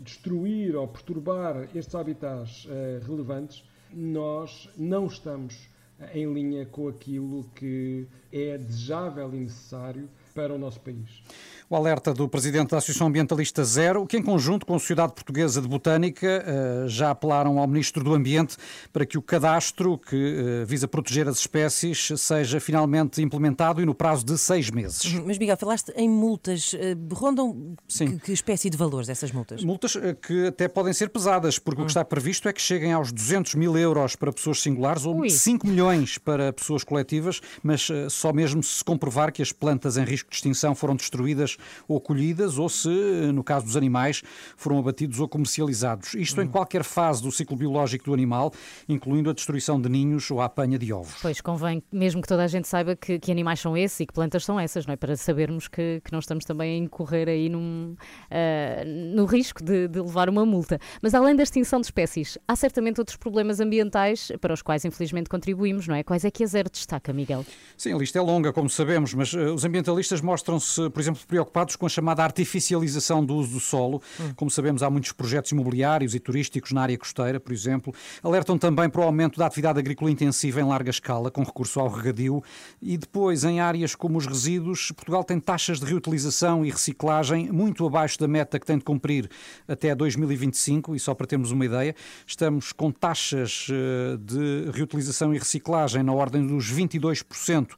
[0.03, 2.65] destruir ou perturbar estes habitats
[3.05, 3.61] relevantes,
[3.93, 10.57] nós não estamos eh, em linha com aquilo que é desejável e necessário para o
[10.57, 11.23] nosso país.
[11.71, 15.61] O alerta do presidente da Associação Ambientalista Zero, que em conjunto com a Sociedade Portuguesa
[15.61, 18.57] de Botânica eh, já apelaram ao Ministro do Ambiente
[18.91, 23.93] para que o cadastro que eh, visa proteger as espécies seja finalmente implementado e no
[23.93, 25.13] prazo de seis meses.
[25.23, 26.73] Mas, Miguel, falaste em multas.
[26.73, 29.63] eh, Rondam que, que espécie de valores essas multas?
[29.63, 33.11] Multas que até podem ser pesadas, porque o que está previsto é que cheguem aos
[33.11, 35.29] 200 mil euros para pessoas singulares ou Ui.
[35.29, 40.31] 5 milhões para pessoas coletivas, mas só mesmo se comprovar que as plantas em risco
[40.31, 42.89] de extinção foram destruídas ou colhidas, ou se,
[43.33, 44.21] no caso dos animais,
[44.57, 46.13] foram abatidos ou comercializados.
[46.13, 48.51] Isto em qualquer fase do ciclo biológico do animal,
[48.87, 51.15] incluindo a destruição de ninhos ou a apanha de ovos.
[51.21, 54.13] Pois convém mesmo que toda a gente saiba que, que animais são esses e que
[54.13, 54.97] plantas são essas, não é?
[54.97, 57.95] Para sabermos que, que não estamos também a incorrer aí num,
[58.29, 60.79] ah, no risco de, de levar uma multa.
[61.01, 65.29] Mas além da extinção de espécies, há certamente outros problemas ambientais para os quais infelizmente
[65.29, 66.03] contribuímos, não é?
[66.03, 67.45] Quais é que a Zero destaca, Miguel?
[67.77, 71.48] Sim, a lista é longa, como sabemos, mas eh, os ambientalistas mostram-se, por exemplo, preocupados
[71.77, 74.01] com a chamada artificialização do uso do solo.
[74.35, 77.93] Como sabemos, há muitos projetos imobiliários e turísticos na área costeira, por exemplo.
[78.23, 81.87] Alertam também para o aumento da atividade agrícola intensiva em larga escala, com recurso ao
[81.87, 82.43] regadio.
[82.81, 87.85] E depois, em áreas como os resíduos, Portugal tem taxas de reutilização e reciclagem muito
[87.85, 89.29] abaixo da meta que tem de cumprir
[89.67, 90.95] até 2025.
[90.95, 96.13] E só para termos uma ideia, estamos com taxas eh, de reutilização e reciclagem na
[96.13, 97.69] ordem dos 22%.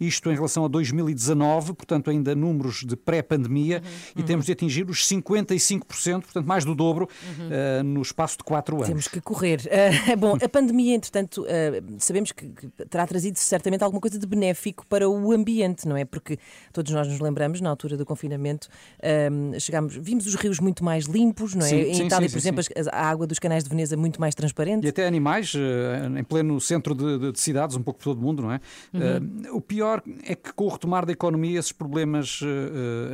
[0.00, 3.82] Isto em relação a 2019, portanto, ainda números de pré-pandemia,
[4.16, 7.08] e temos de atingir os 55%, portanto, mais do dobro,
[7.50, 8.88] eh, no espaço de 4 anos.
[8.88, 9.60] Temos que correr.
[10.10, 14.26] Ah, bom, a pandemia, entretanto, ah, sabemos que, que terá trazido certamente alguma coisa de
[14.26, 16.04] benéfico para o ambiente, não é?
[16.04, 16.38] Porque
[16.72, 18.68] todos nós nos lembramos, na altura do confinamento,
[19.58, 21.68] chegámos, vimos os rios muito mais limpos, não é?
[21.68, 24.20] Sim, em sim, Itália, sim, por sim, exemplo, a água dos canais de Veneza muito
[24.20, 24.84] mais transparente.
[24.84, 25.52] E até animais,
[26.18, 28.60] em pleno centro de, de- de cidades, um pouco por todo o mundo, não é?
[28.92, 29.56] Uhum.
[29.56, 32.40] O pior é que com o retomar da economia, esses problemas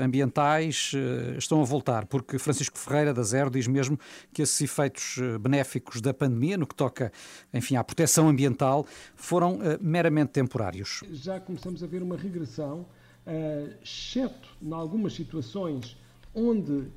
[0.03, 3.99] ambientais eh, estão a voltar, porque Francisco Ferreira, da Zero, diz mesmo
[4.33, 7.13] que esses efeitos eh, benéficos da pandemia, no que toca,
[7.53, 11.03] enfim, à proteção ambiental, foram eh, meramente temporários.
[11.11, 12.87] já começamos a ver uma regressão,
[13.83, 15.97] exceto em algumas situações
[16.35, 16.89] onde,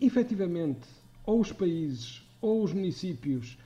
[0.00, 0.88] efetivamente,
[1.24, 3.56] ou os países ou os municípios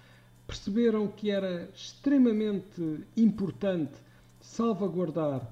[0.47, 3.95] perceberam que era extremamente importante
[4.41, 5.51] salvaguardar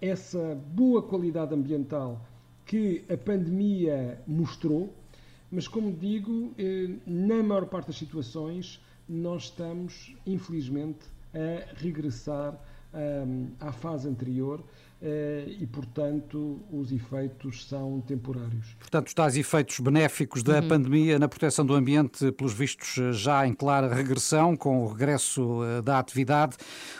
[0.00, 2.20] essa boa qualidade ambiental
[2.68, 4.92] que a pandemia mostrou,
[5.50, 10.98] mas como digo, eh, na maior parte das situações nós estamos, infelizmente,
[11.32, 12.54] a regressar
[12.92, 14.64] hum, à fase anterior eh,
[15.00, 18.74] e, portanto, os efeitos são temporários.
[18.80, 20.68] Portanto, os tais efeitos benéficos da Uhum.
[20.68, 25.82] pandemia na proteção do ambiente, pelos vistos, já em clara regressão, com o regresso eh,
[25.82, 26.56] da atividade.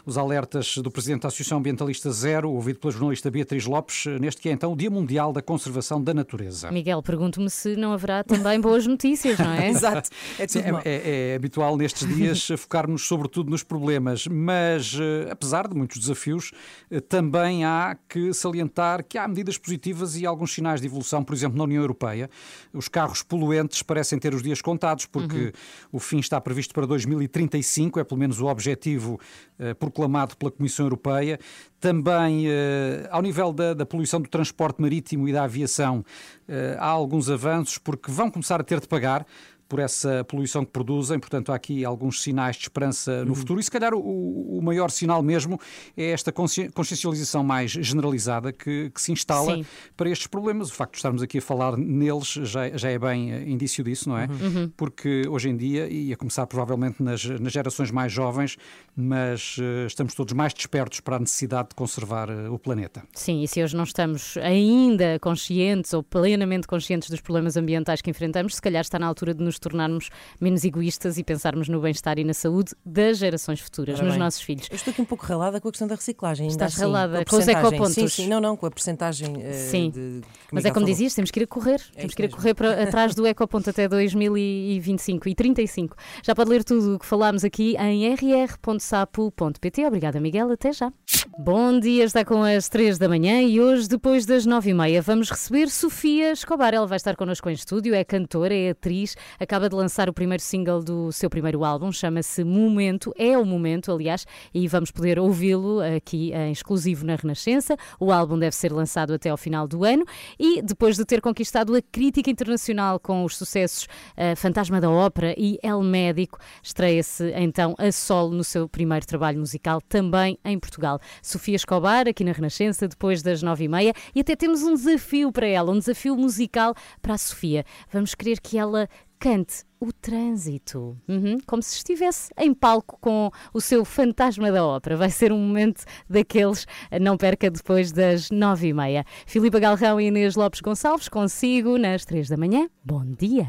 [0.07, 4.41] Os alertas do Presidente da Associação Ambientalista Zero, ouvido pela jornalista Beatriz Lopes, eh, neste
[4.41, 6.71] que é então o Dia Mundial da Conservação da Natureza.
[6.71, 9.69] Miguel, pergunto-me se não haverá também boas notícias, não é?
[9.71, 10.09] Exato.
[10.39, 15.67] É Sim, é, é- é habitual nestes dias focarmos sobretudo nos problemas, mas eh, apesar
[15.67, 16.53] de muitos desafios,
[16.91, 21.35] eh, também há que salientar que há medidas positivas e alguns sinais de evolução, por
[21.35, 22.31] exemplo, na União Europeia.
[22.73, 25.53] Os carros poluentes parecem ter os dias contados, porque
[25.93, 29.21] o fim está previsto para 2035, é pelo menos o objetivo
[29.59, 31.39] eh, proclamado pela Comissão Europeia.
[31.81, 36.05] Também, eh, ao nível da, da poluição do transporte marítimo e da aviação,
[36.49, 39.27] eh, há alguns avanços, porque vão começar a ter de pagar
[39.69, 43.63] por essa poluição que produzem, portanto há aqui alguns sinais de esperança no futuro e
[43.63, 45.61] se calhar o, o maior sinal mesmo
[45.97, 49.67] é esta consci- consciencialização mais generalizada que, que se instala Sim.
[49.97, 50.71] para estes problemas.
[50.71, 54.09] O facto de estarmos aqui a falar neles já, já é bem eh, indício disso,
[54.09, 54.27] não é?
[54.27, 54.73] Uhum.
[54.77, 58.57] Porque hoje em dia, e a começar provavelmente nas, nas gerações mais jovens,
[58.97, 63.03] mas eh, estamos todos mais despertos para a necessidade de conservar eh, o planeta.
[63.13, 68.11] Sim, e se hoje não estamos ainda conscientes ou plenamente conscientes dos problemas ambientais que
[68.11, 72.19] enfrentamos, se calhar está na altura de nos tornarmos menos egoístas e pensarmos no bem-estar
[72.19, 74.67] e na saúde das gerações futuras, Ora nos bem, nossos filhos.
[74.71, 76.47] Eu estou aqui um pouco ralada com a questão da reciclagem.
[76.49, 77.69] Estás assim, ralada a com os percentagem.
[77.69, 77.95] ecopontos.
[77.95, 79.43] Sim, sim, não, não, com a percentagem.
[79.43, 80.21] eh, Sim, de-
[80.53, 80.89] mas é como falou.
[80.91, 83.27] dizias, temos que ir a correr, temos isso que ir a correr para, atrás do
[83.27, 85.97] Ecoponto até 2025 e 35.
[86.23, 89.87] Já pode ler tudo o que falámos aqui em rr.sapo.pt.
[89.87, 90.93] Obrigada, Miguel, até já.
[91.39, 95.01] Bom dia, está com as 3 da manhã e hoje, depois das 9 e meia,
[95.01, 96.75] vamos receber Sofia Escobar.
[96.75, 100.13] Ela vai estar connosco em estúdio, é cantora, é atriz, a acaba de lançar o
[100.13, 105.19] primeiro single do seu primeiro álbum, chama-se Momento, é o momento, aliás, e vamos poder
[105.19, 107.75] ouvi-lo aqui em exclusivo na Renascença.
[107.99, 110.05] O álbum deve ser lançado até ao final do ano
[110.39, 115.35] e depois de ter conquistado a crítica internacional com os sucessos uh, Fantasma da Ópera
[115.39, 121.01] e El Médico, estreia-se então a solo no seu primeiro trabalho musical, também em Portugal.
[121.23, 125.33] Sofia Escobar, aqui na Renascença, depois das nove e meia, e até temos um desafio
[125.33, 127.65] para ela, um desafio musical para a Sofia.
[127.91, 128.87] Vamos querer que ela
[129.19, 134.97] cante o trânsito, uhum, como se estivesse em palco com o seu fantasma da ópera.
[134.97, 136.67] Vai ser um momento daqueles,
[137.01, 139.05] não perca depois das nove e meia.
[139.27, 142.69] Filipa Galrão e Inês Lopes Gonçalves, consigo nas três da manhã.
[142.85, 143.47] Bom dia!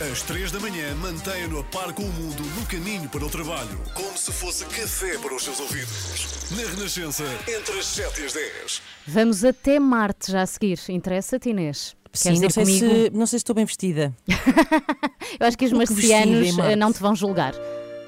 [0.00, 3.78] Às três da manhã, mantenha-no a par com o mundo no caminho para o trabalho,
[3.94, 6.50] como se fosse café para os seus ouvidos.
[6.52, 8.82] Na Renascença, entre as 7 e as 10.
[9.06, 10.80] Vamos até Marte já a seguir.
[10.88, 11.99] Interessa-te, Inês?
[12.12, 14.12] Sim, não sei, se, não sei se estou bem vestida.
[15.38, 17.54] Eu acho que os marcianos eh, não te vão julgar.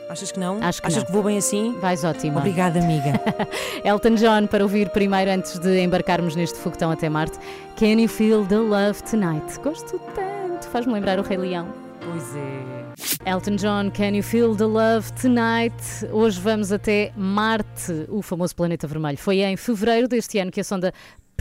[0.09, 0.63] Achas que não?
[0.63, 1.07] Acho que Achas não.
[1.07, 1.75] que vou bem assim?
[1.81, 2.39] Vais ótimo.
[2.39, 3.21] Obrigada, amiga.
[3.85, 7.39] Elton John, para ouvir primeiro antes de embarcarmos neste foguetão até Marte.
[7.77, 9.59] Can you feel the love tonight?
[9.61, 11.67] Gosto tanto, faz-me lembrar o Rei Leão.
[12.05, 12.83] Pois é.
[13.25, 15.75] Elton John, Can You Feel the Love Tonight?
[16.11, 19.17] Hoje vamos até Marte, o famoso planeta vermelho.
[19.17, 20.93] Foi em fevereiro deste ano que a sonda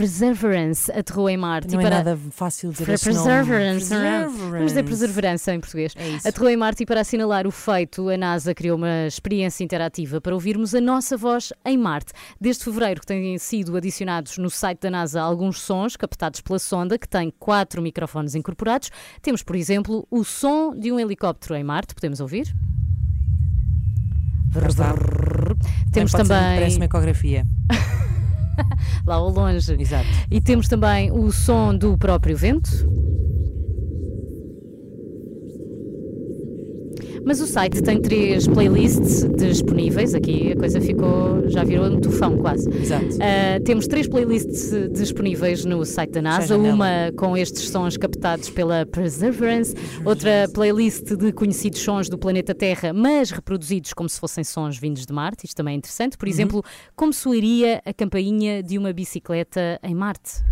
[0.01, 1.73] Perseverance aterrou em Marte.
[1.73, 2.03] Não e é para...
[2.03, 4.27] nada fácil dizer esse Perseverance, é?
[4.27, 5.93] Vamos dizer perseverança em português.
[5.95, 6.27] É isso.
[6.27, 10.33] Aterrou em Marte e para assinalar o feito, a NASA criou uma experiência interativa para
[10.33, 12.13] ouvirmos a nossa voz em Marte.
[12.39, 16.97] Desde fevereiro que têm sido adicionados no site da NASA alguns sons captados pela sonda,
[16.97, 18.89] que tem quatro microfones incorporados.
[19.21, 21.93] Temos, por exemplo, o som de um helicóptero em Marte.
[21.93, 22.51] Podemos ouvir?
[25.91, 26.27] Temos também.
[26.27, 27.45] Parece uma ecografia.
[29.05, 29.73] lá ao longe.
[29.73, 30.07] Exato.
[30.29, 32.69] E temos também o som do próprio vento.
[37.25, 40.13] Mas o site tem três playlists disponíveis.
[40.13, 42.69] Aqui a coisa ficou, já virou um tufão quase.
[42.69, 43.17] Exato.
[43.19, 48.85] Ah, temos três playlists disponíveis no site da NASA, uma com estes sons captados pela
[48.85, 54.77] Perseverance, outra playlist de conhecidos sons do planeta Terra, mas reproduzidos como se fossem sons
[54.77, 55.45] vindos de Marte.
[55.45, 56.13] Isto também é interessante.
[56.13, 56.19] Uhum.
[56.19, 56.63] Por exemplo,
[56.95, 60.43] como soaria a campainha de uma bicicleta em Marte?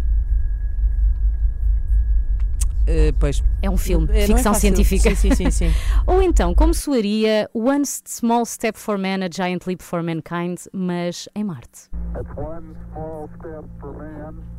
[2.91, 3.43] Eh, pois.
[3.61, 4.61] É um filme, Eh, é ficção fácil.
[4.75, 5.15] científica.
[5.15, 5.71] Sim, sim, sim.
[6.07, 11.29] Ou então, como soaria One Small Step for Man, a Giant Leap for Mankind, mas
[11.35, 11.87] em Marte?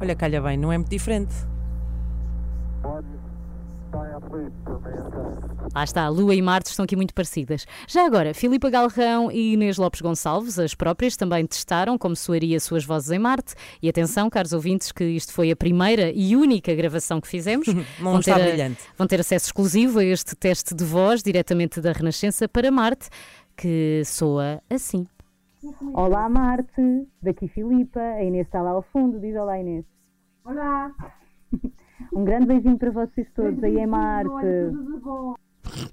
[0.00, 1.34] Olha, calha bem, não é muito diferente.
[5.74, 7.66] Lá está, a Lua e Marte estão aqui muito parecidas.
[7.88, 12.84] Já agora, Filipa Galrão e Inês Lopes Gonçalves, as próprias, também testaram como soaria suas
[12.84, 13.54] vozes em Marte.
[13.82, 17.66] E atenção, caros ouvintes, que isto foi a primeira e única gravação que fizemos.
[18.00, 18.80] Não está ter a- brilhante.
[18.96, 23.08] vão ter acesso exclusivo a este teste de voz diretamente da Renascença para Marte,
[23.56, 25.06] que soa assim.
[25.92, 29.84] Olá Marte, daqui Filipa, a Inês está lá ao fundo, diz olá Inês.
[30.44, 30.90] Olá!
[32.12, 34.30] Um grande beijinho para vocês todos aí em Marte.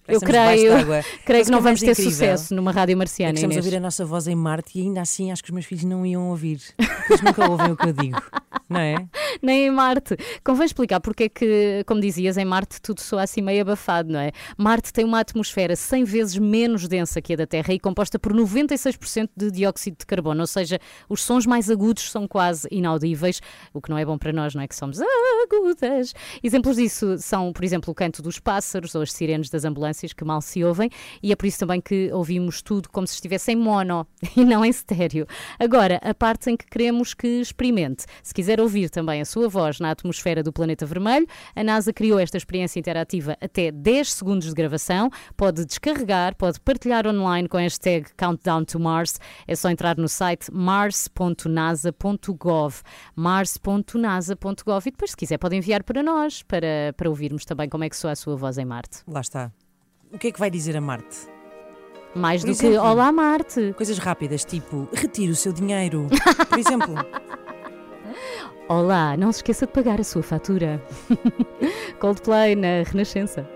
[0.08, 0.74] Eu creio,
[1.26, 3.76] creio que não vamos ter incrível sucesso numa rádio É marciana, que estamos a ouvir
[3.76, 6.30] a nossa voz em Marte e ainda assim acho que os meus filhos não iam
[6.30, 6.62] ouvir.
[7.10, 8.22] Eles nunca ouvem o que eu digo,
[8.70, 9.08] não é?
[9.42, 10.18] Nem em Marte.
[10.44, 14.20] Convém explicar porque é que, como dizias, em Marte tudo soa assim meio abafado, não
[14.20, 14.32] é?
[14.58, 18.34] Marte tem uma atmosfera 100 vezes menos densa que a da Terra e composta por
[18.34, 23.42] 96% de dióxido de carbono, ou seja, os sons mais agudos são quase inaudíveis,
[23.74, 24.68] o que não é bom para nós, não é?
[24.68, 25.00] Que somos
[25.44, 26.14] agudas.
[26.44, 30.24] Exemplos disso são, por exemplo, o canto dos pássaros ou as sirenes das ambulâncias que
[30.24, 30.90] mal se ouvem
[31.22, 34.66] e é por isso também que ouvimos tudo como se estivesse em mono e não
[34.66, 35.26] em estéreo.
[35.60, 38.06] Agora, a parte em que queremos que experimente.
[38.24, 42.20] Se quiser ouvir também a sua voz na atmosfera do planeta vermelho, a NASA criou
[42.20, 45.10] esta experiência interativa até 10 segundos de gravação.
[45.36, 49.20] Pode descarregar, pode partilhar online com a hashtag Countdown to Mars.
[49.48, 52.76] É só entrar no site mars.nasa.gov.
[53.16, 57.90] mars.nasa.gov e depois, se quiser, pode enviar para nós, para, para ouvirmos também como é
[57.90, 59.02] que soa a sua voz em Marte.
[59.08, 59.52] Lá está.
[60.12, 61.28] O que é que vai dizer a Marte?
[62.16, 63.74] Mais Por do que exemplo, Olá Marte.
[63.76, 66.08] Coisas rápidas, tipo retire o seu dinheiro.
[66.50, 66.96] Por exemplo.
[68.70, 70.82] Olá, não se esqueça de pagar a sua fatura.
[72.00, 73.48] Coldplay na Renascença.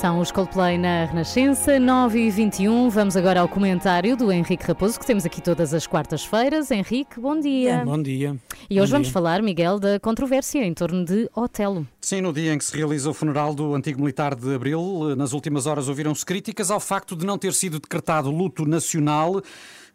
[0.00, 4.96] São os Coldplay na Renascença, 9 e 21 Vamos agora ao comentário do Henrique Raposo,
[4.96, 6.70] que temos aqui todas as quartas-feiras.
[6.70, 7.82] Henrique, bom dia.
[7.84, 8.36] Bom dia.
[8.70, 9.12] E hoje Bom vamos dia.
[9.12, 11.84] falar, Miguel, da controvérsia em torno de Otelo.
[12.00, 15.32] Sim, no dia em que se realiza o funeral do antigo militar de Abril, nas
[15.32, 19.42] últimas horas ouviram-se críticas ao facto de não ter sido decretado luto nacional.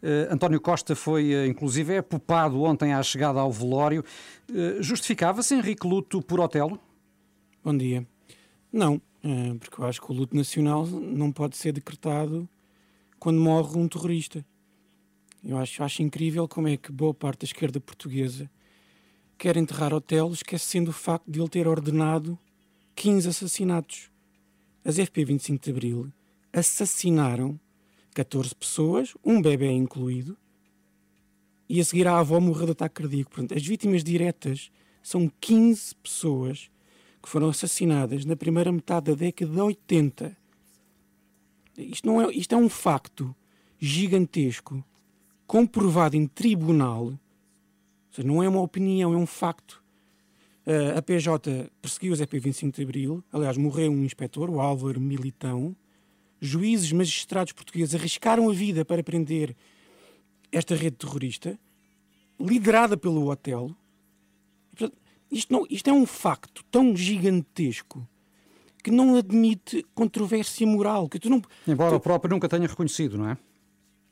[0.01, 4.04] Eh, António Costa foi, eh, inclusive, apupado ontem à chegada ao velório.
[4.54, 6.78] Eh, Justificava-se, Henrique, luto por Otelo?
[7.64, 8.06] Bom dia.
[8.70, 9.01] Não,
[9.60, 12.48] porque eu acho que o luto nacional não pode ser decretado
[13.20, 14.46] quando morre um terrorista.
[15.44, 18.50] Eu acho, acho incrível como é que boa parte da esquerda portuguesa
[19.38, 22.38] quer enterrar Otelo, esquecendo o facto de ele ter ordenado
[22.96, 24.10] 15 assassinatos.
[24.86, 26.14] As FP 25 de Abril
[26.52, 27.60] assassinaram
[28.14, 30.38] 14 pessoas, um bebê incluído,
[31.68, 33.32] e a seguir a avó morreu de ataque cardíaco.
[33.32, 34.72] Portanto, as vítimas diretas
[35.02, 36.70] são 15 pessoas
[37.24, 40.38] que foram assassinadas na primeira metade da década de 80.
[41.78, 43.34] Isto, não é, isto é um facto
[43.80, 44.84] gigantesco,
[45.48, 47.06] comprovado em tribunal.
[47.06, 47.20] Ou
[48.12, 49.82] seja, não é uma opinião, é um facto.
[50.68, 53.24] Uh, a PJ perseguiu os EP 25 de Abril.
[53.32, 55.74] Aliás, morreu um inspetor, o Álvaro Militão.
[56.42, 59.56] Juízes, magistrados portugueses arriscaram a vida para prender
[60.52, 61.58] esta rede terrorista,
[62.38, 63.76] liderada pelo Otelo.
[65.34, 68.08] Isto, não, isto é um facto tão gigantesco
[68.84, 71.10] que não admite controvérsia moral.
[71.10, 71.96] Que tu não, Embora tu...
[71.96, 73.38] o próprio nunca tenha reconhecido, não é?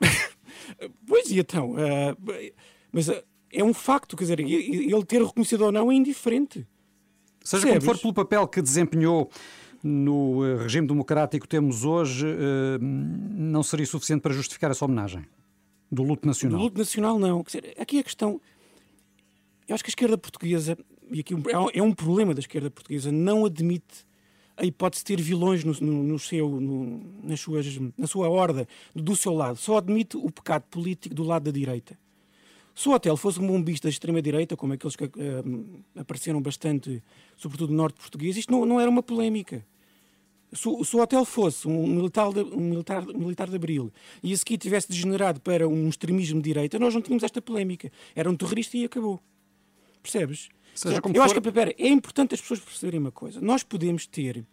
[1.06, 1.74] pois e então.
[1.74, 2.54] Uh,
[2.92, 6.66] mas uh, é um facto, quer dizer, ele ter reconhecido ou não é indiferente.
[7.44, 7.86] Seja Percebes?
[7.86, 9.30] como for pelo papel que desempenhou
[9.84, 12.26] no uh, regime democrático que temos hoje,
[12.80, 15.26] não seria suficiente para justificar essa homenagem
[15.92, 16.58] do luto nacional?
[16.58, 17.44] Do luto nacional, não.
[17.44, 18.42] Quer dizer, aqui a questão.
[19.68, 20.78] Eu acho que a esquerda portuguesa
[21.12, 21.34] e aqui
[21.74, 24.06] é um problema da esquerda portuguesa, não admite
[24.56, 27.66] a hipótese de ter vilões no, no, no seu, no, nas suas,
[27.98, 29.58] na sua horda, do seu lado.
[29.58, 31.98] Só admite o pecado político do lado da direita.
[32.74, 37.04] Se o hotel fosse um bombista da extrema-direita, como aqueles que uh, apareceram bastante,
[37.36, 39.66] sobretudo no norte português, isto não, não era uma polémica.
[40.54, 43.92] Se, se, o hotel fosse um militar, de, um militar, militar de abril
[44.22, 47.92] e a seguir tivesse degenerado para um extremismo de direita, nós não tínhamos esta polémica.
[48.16, 49.20] Era um terrorista e acabou.
[50.02, 50.50] Percebes?
[50.74, 51.22] Seja eu for...
[51.22, 53.42] acho que pera, é importante as pessoas perceberem uma coisa.
[53.42, 54.46] Nós podemos ter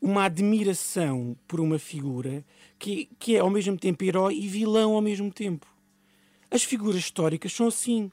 [0.00, 2.44] uma admiração por uma figura
[2.78, 5.66] que, que é ao mesmo tempo herói e vilão ao mesmo tempo.
[6.50, 8.10] As figuras históricas são assim.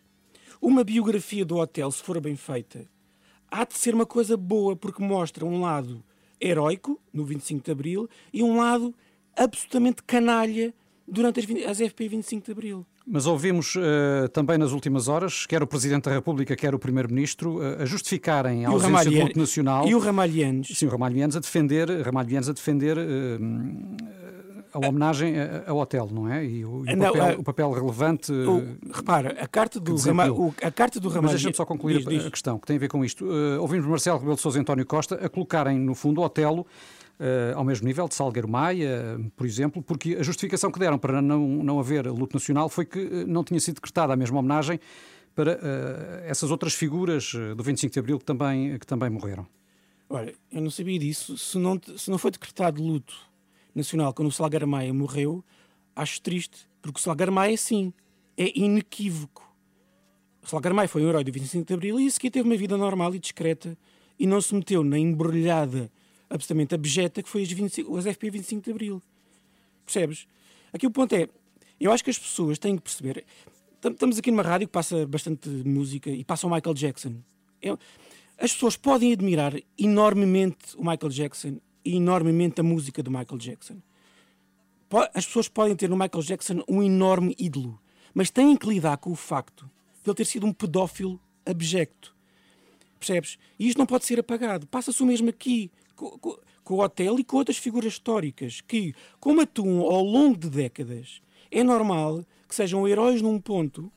[0.61, 2.87] Uma biografia do hotel, se for bem feita,
[3.49, 6.03] há de ser uma coisa boa porque mostra um lado
[6.39, 8.95] heróico, no 25 de Abril, e um lado
[9.35, 10.73] absolutamente canalha
[11.07, 12.85] durante as, as FP 25 de Abril.
[13.05, 17.57] Mas ouvimos uh, também nas últimas horas, quer o Presidente da República, quer o Primeiro-Ministro,
[17.57, 19.87] uh, a justificarem a ausência do nacional.
[19.87, 20.67] E o Ramalhianos.
[20.67, 23.01] Sim, o Ramalhianos a defender, Ramalhianos a defender uh,
[24.73, 25.33] a homenagem
[25.65, 26.45] ao hotel, não é?
[26.45, 28.31] E o, e o, não, papel, o papel, relevante.
[28.31, 30.27] O, repara, a carta do, Rama,
[30.61, 31.09] a carta do.
[31.21, 32.25] Mas deixa-me só concluir diz, diz.
[32.25, 33.25] a questão que tem a ver com isto.
[33.59, 36.65] ouvimos Marcelo Rebelo de Sousa e António Costa a colocarem, no fundo, o Otelo
[37.21, 41.21] uh, ao mesmo nível de Salgueiro Maia, por exemplo, porque a justificação que deram para
[41.21, 44.79] não, não haver luto nacional foi que eh, não tinha sido decretada a mesma homenagem
[45.35, 49.47] para uh, essas outras figuras do 25 de Abril que também, que também morreram.
[50.09, 51.37] Olha, eu não sabia disso.
[51.37, 53.15] Se não, se não foi decretado luto
[53.73, 55.41] nacional quando o Salgueiro Maia morreu,
[55.95, 57.93] acho triste, porque o Salgueiro Maia, sim,
[58.37, 59.49] é inequívoco.
[60.43, 62.57] O Salgueiro Maia foi um herói do 25 de Abril e a seguir teve uma
[62.57, 63.77] vida normal e discreta
[64.19, 65.89] e não se meteu na embrulhada
[66.31, 69.01] absolutamente abjeta que foi as, 25, as FP 25 de Abril.
[69.85, 70.27] Percebes?
[70.73, 71.27] Aqui o ponto é,
[71.79, 73.25] eu acho que as pessoas têm que perceber.
[73.83, 77.15] Estamos aqui numa rádio que passa bastante música e passa o Michael Jackson.
[77.61, 77.77] Eu,
[78.37, 83.77] as pessoas podem admirar enormemente o Michael Jackson e enormemente a música do Michael Jackson.
[85.13, 87.79] As pessoas podem ter no Michael Jackson um enorme ídolo,
[88.13, 89.69] mas têm que lidar com o facto
[90.03, 92.15] de ele ter sido um pedófilo abjecto.
[92.99, 93.37] Percebes?
[93.57, 94.67] E isto não pode ser apagado.
[94.67, 95.71] Passa-se o mesmo aqui
[96.09, 100.49] com, com, o hotel e com outras figuras históricas que, como atuam ao longo de
[100.49, 101.21] décadas,
[101.51, 103.91] é normal que sejam heróis num ponto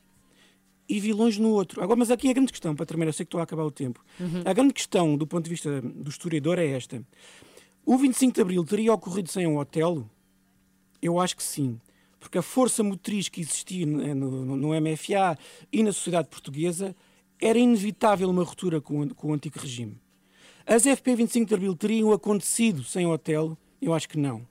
[0.87, 1.81] e vilões no outro.
[1.81, 3.71] Agora, mas aqui a grande questão, para terminar, eu sei que estou a acabar o
[3.71, 4.03] tempo.
[4.19, 4.43] Uhum.
[4.45, 7.03] A grande questão, do ponto de vista do historiador, é esta:
[7.85, 10.07] o 25 de Abril teria ocorrido sem um hotel?
[11.01, 11.79] Eu acho que sim.
[12.19, 15.37] Porque a força motriz que existia no, no, no MFA
[15.71, 16.95] e na sociedade portuguesa
[17.39, 19.99] era inevitável uma ruptura com, com o antigo regime.
[20.65, 23.55] As FP 25 de Abril teriam acontecido sem o hotel?
[23.79, 24.41] Eu acho que não.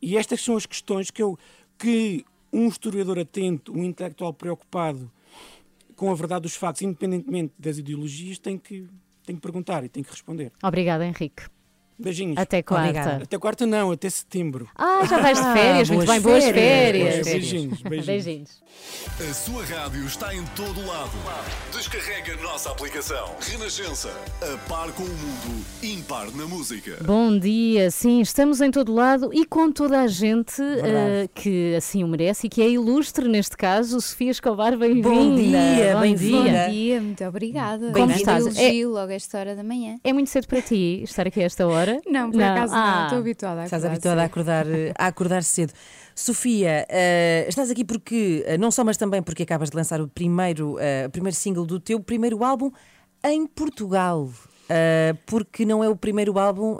[0.00, 1.38] E estas são as questões que, eu,
[1.78, 5.10] que um historiador atento, um intelectual preocupado
[5.96, 8.86] com a verdade dos factos, independentemente das ideologias, tem que,
[9.24, 10.52] tem que perguntar e tem que responder.
[10.62, 11.44] Obrigada, Henrique.
[11.98, 12.36] Beijinhos.
[12.36, 12.88] Até quarta.
[12.88, 13.24] Obrigada.
[13.24, 14.68] Até quarta não, até setembro.
[14.74, 17.14] Ah, já vais de férias, muito bem, boas férias.
[17.14, 18.06] Boas beijinhos, beijinhos.
[18.06, 18.62] beijinhos.
[19.30, 21.12] A sua rádio está em todo lado.
[21.72, 23.34] Descarrega a nossa aplicação.
[23.40, 24.10] Renascença.
[24.42, 26.98] A par com o mundo, impar na música.
[27.02, 32.04] Bom dia, sim, estamos em todo lado e com toda a gente uh, que assim
[32.04, 34.00] o merece e que é ilustre neste caso.
[34.00, 35.08] Sofia Escobar, bem-vinda.
[35.08, 36.42] Bom dia, Bom bem-vinda.
[36.50, 36.64] dia.
[36.66, 37.78] Bom dia, muito obrigada.
[37.90, 38.44] Como Grande estás?
[38.46, 39.96] elogio logo a esta hora da manhã.
[40.04, 42.00] É muito cedo para ti estar aqui a esta hora?
[42.06, 43.02] Não, por acaso não, Ah.
[43.04, 44.66] estou habituada a Estás acordar habituada a acordar,
[44.98, 45.72] a acordar cedo.
[46.14, 50.08] Sofia, eh, estás aqui porque, eh, não só, mas também porque acabas de lançar o
[50.08, 52.70] primeiro, o primeiro single do teu primeiro álbum
[53.24, 54.28] em Portugal.
[54.68, 56.78] Eh, porque não é o primeiro álbum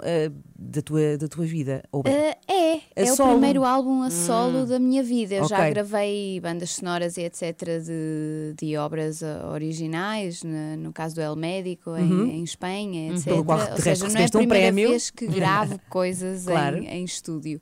[0.57, 1.83] da, tua, da tua vida.
[1.91, 3.31] Ou bem, é, é o solo?
[3.33, 4.65] primeiro álbum a solo Hum.
[4.65, 5.35] da minha vida.
[5.35, 5.69] Eu já Ok.
[5.71, 7.53] gravei bandas sonoras e etc.
[7.85, 9.21] de, de obras
[9.51, 12.25] originais, na- no caso do El Médico, em, Uhum.
[12.31, 13.15] em Espanha, Uhum.
[13.15, 13.25] etc.
[13.25, 14.89] Pelo qual, de Ou resto, seja, não é a recebeste um primeira prémio.
[14.89, 16.77] vez que gravo coisas Claro.
[16.77, 17.61] em, em estúdio.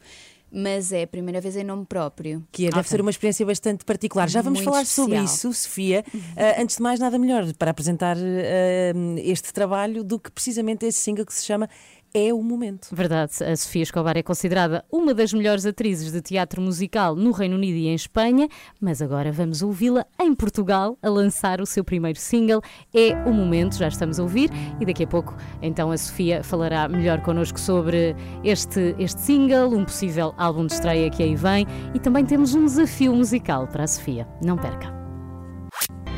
[0.53, 2.43] Mas é a primeira vez em nome próprio.
[2.51, 4.29] que é, deve ser uma experiência bastante particular.
[4.29, 5.51] Já vamos Muito falar sobre especial.
[5.51, 6.03] isso, Sofia.
[6.35, 8.91] Eh, antes de mais, nada melhor para apresentar eh,
[9.23, 11.69] este trabalho do que precisamente esse single que se chama
[12.13, 12.89] É o Momento.
[12.91, 17.55] Verdade, a Sofia Escobar é considerada uma das melhores atrizes de teatro musical no Reino
[17.55, 18.49] Unido e em Espanha,
[18.81, 22.61] mas agora vamos ouvi-la em Portugal a lançar o seu primeiro single.
[22.93, 24.49] É o momento, já estamos a ouvir,
[24.79, 29.85] e daqui a pouco então a Sofia falará melhor connosco sobre este, este single, um
[29.85, 33.87] possível álbum de estreia que aí vem, e também temos um desafio musical para a
[33.87, 34.27] Sofia.
[34.43, 34.99] Não perca.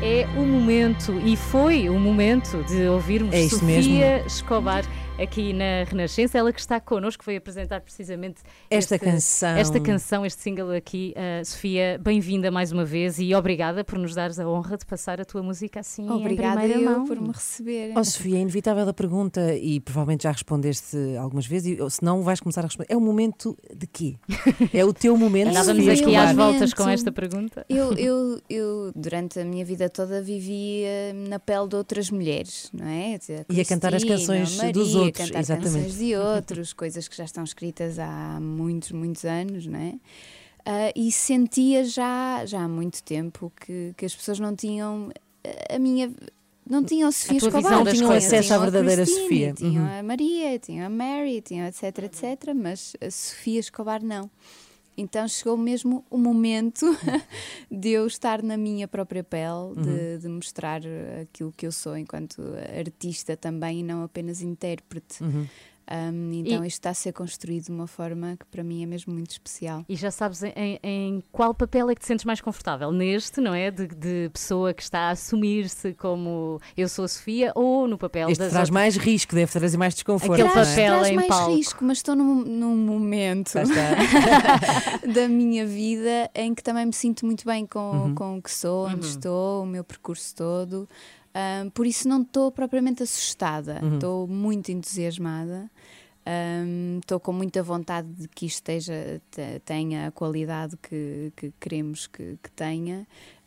[0.02, 4.26] É o momento, e foi o momento de ouvirmos É isso Sofia mesmo.
[4.26, 4.84] Escobar
[5.18, 6.36] aqui na Renascença.
[6.38, 8.40] Ela que está connosco, veio apresentar precisamente
[8.70, 9.48] Esta este- canção.
[9.50, 11.14] Esta canção, este single aqui.
[11.16, 15.20] Uh, Sofia, bem-vinda mais uma vez e obrigada por nos dares a honra de passar
[15.20, 17.06] a tua música assim Obrigada em primeira eu mão.
[17.06, 17.96] por me receberem.
[17.96, 22.22] Oh, Sofia, é inevitável a pergunta e provavelmente já respondeste algumas vezes, e, se não
[22.22, 22.92] vais começar a responder.
[22.92, 24.16] É o momento de quê?
[24.72, 27.64] É o teu momento, Andávamos aqui às voltas com esta pergunta.
[27.68, 30.82] Eu, eu, eu, durante a minha vida toda, vivi
[31.28, 33.18] na pele de outras mulheres, não é?
[33.48, 35.74] E a cantar as canções Maria, dos outros, cantar exatamente.
[35.74, 39.94] canções de outros, coisas que já estão escritas há muitos, muitos anos, não é?
[40.66, 45.10] Ah, e sentia já, já há muito tempo que, que as pessoas não tinham
[45.42, 46.10] eh, a minha.
[46.66, 48.32] Não tinham Sofia Escobar, das tinham, coisas.
[48.32, 49.52] acesso à tinham a verdadeira Cristina, Sofia.
[49.52, 49.98] Tinham Uhum.
[49.98, 54.30] a Maria, tinham a Mary, tinham etc, etc, mas a Sofia Escobar não.
[54.96, 56.86] Então chegou mesmo o momento
[57.70, 60.18] de eu estar na minha própria pele, de, Uhum.
[60.20, 60.80] de mostrar
[61.22, 62.40] aquilo que eu sou enquanto
[62.78, 65.22] artista também e não apenas intérprete.
[65.22, 65.46] Uhum.
[65.90, 68.86] Um, então E- isto está a ser construído de uma forma que para mim é
[68.86, 69.84] mesmo muito especial.
[69.88, 72.90] E já sabes em, em qual papel é que te sentes mais confortável?
[72.90, 73.70] Neste, não é?
[73.70, 78.28] De, de pessoa que está a assumir-se como eu sou a Sofia ou no papel
[78.30, 80.32] Este das traz outras- mais risco, deve trazer mais desconforto.
[80.32, 80.52] Aquele é?
[80.54, 81.54] papel Traz em mais palco.
[81.54, 83.52] risco, mas estou num, num momento
[85.14, 88.14] da minha vida em que também me sinto muito bem com, Uhum.
[88.14, 89.10] com o que sou, onde Uhum.
[89.12, 90.88] estou, o meu percurso todo.
[91.34, 93.94] Ahm, por isso não estou propriamente assustada, Uhum.
[93.94, 95.68] estou muito entusiasmada.
[97.00, 102.06] Estou com muita vontade de que isto esteja, te- tenha a qualidade que, que queremos
[102.06, 103.06] que, que tenha.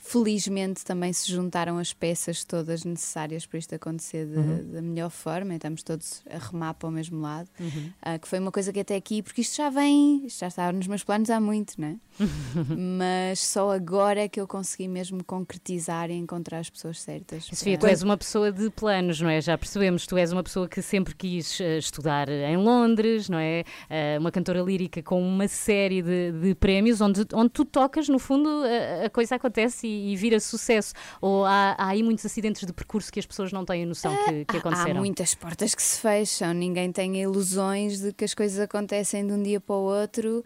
[0.10, 4.72] Felizmente também se juntaram as peças todas necessárias para isto acontecer de- Uhum.
[4.72, 7.49] da melhor forma, e estamos todos a remar para o mesmo lado.
[7.60, 7.91] Uhum.
[8.01, 10.72] Ah, que foi uma coisa que até aqui, porque isto já vem, isto já estava
[10.72, 11.95] nos meus planos há muito, não é?
[12.78, 17.43] Mas só agora é que eu consegui mesmo concretizar e encontrar as pessoas certas.
[17.45, 19.41] Sofia, tu para- és uma pessoa de planos, não é?
[19.41, 23.64] Já percebemos, tu és uma pessoa que sempre quis eh, estudar em Londres, não é?
[23.89, 28.20] Eh, uma cantora lírica com uma série de, de prémios, onde, onde tu tocas, no
[28.20, 30.93] fundo, a, a coisa acontece e, e vira sucesso.
[31.22, 34.45] Ou há, há aí muitos acidentes de percurso que as pessoas não têm noção que,
[34.45, 34.91] que Há- aconteceram?
[34.98, 39.34] Há muitas portas que se fecham, ninguém tem ilusões de que as coisas acontecem de
[39.34, 40.43] um dia para o outro.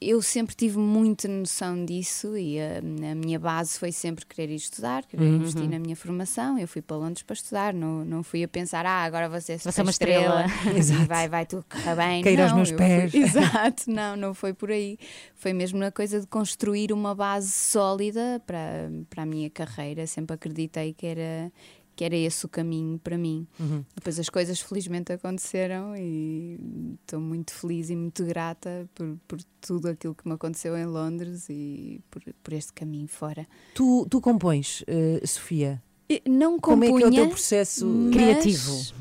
[0.00, 4.56] Eu sempre tive muita noção disso e a, a minha base foi sempre querer ir
[4.56, 5.36] estudar, querer Uhum.
[5.36, 6.58] investir na minha formação.
[6.58, 9.72] Eu fui para Londres para estudar, não, não fui a pensar, ah, agora ser Vou
[9.72, 10.44] ser uma estrela.
[10.74, 11.06] e Exato.
[11.06, 12.22] vai, vai tudo correr bem.
[12.24, 13.10] Cair aos meus eu pés.
[13.10, 14.98] fui- Exato, não, não foi por aí.
[15.34, 20.06] Foi mesmo na coisa de construir uma base sólida para, para a minha carreira.
[20.06, 21.52] Sempre acreditei que era,
[21.96, 23.46] que era esse o caminho para mim.
[23.58, 23.84] Uhum.
[23.94, 26.58] Depois as coisas felizmente aconteceram e
[27.02, 31.46] estou muito feliz e muito grata por, por tudo aquilo que me aconteceu em Londres
[31.50, 33.46] e por, por este caminho fora.
[33.74, 35.82] Tu, tu compões, eh, Sofia?
[36.28, 38.94] Não Como é que é o compunha, teu processo mas- Criativo.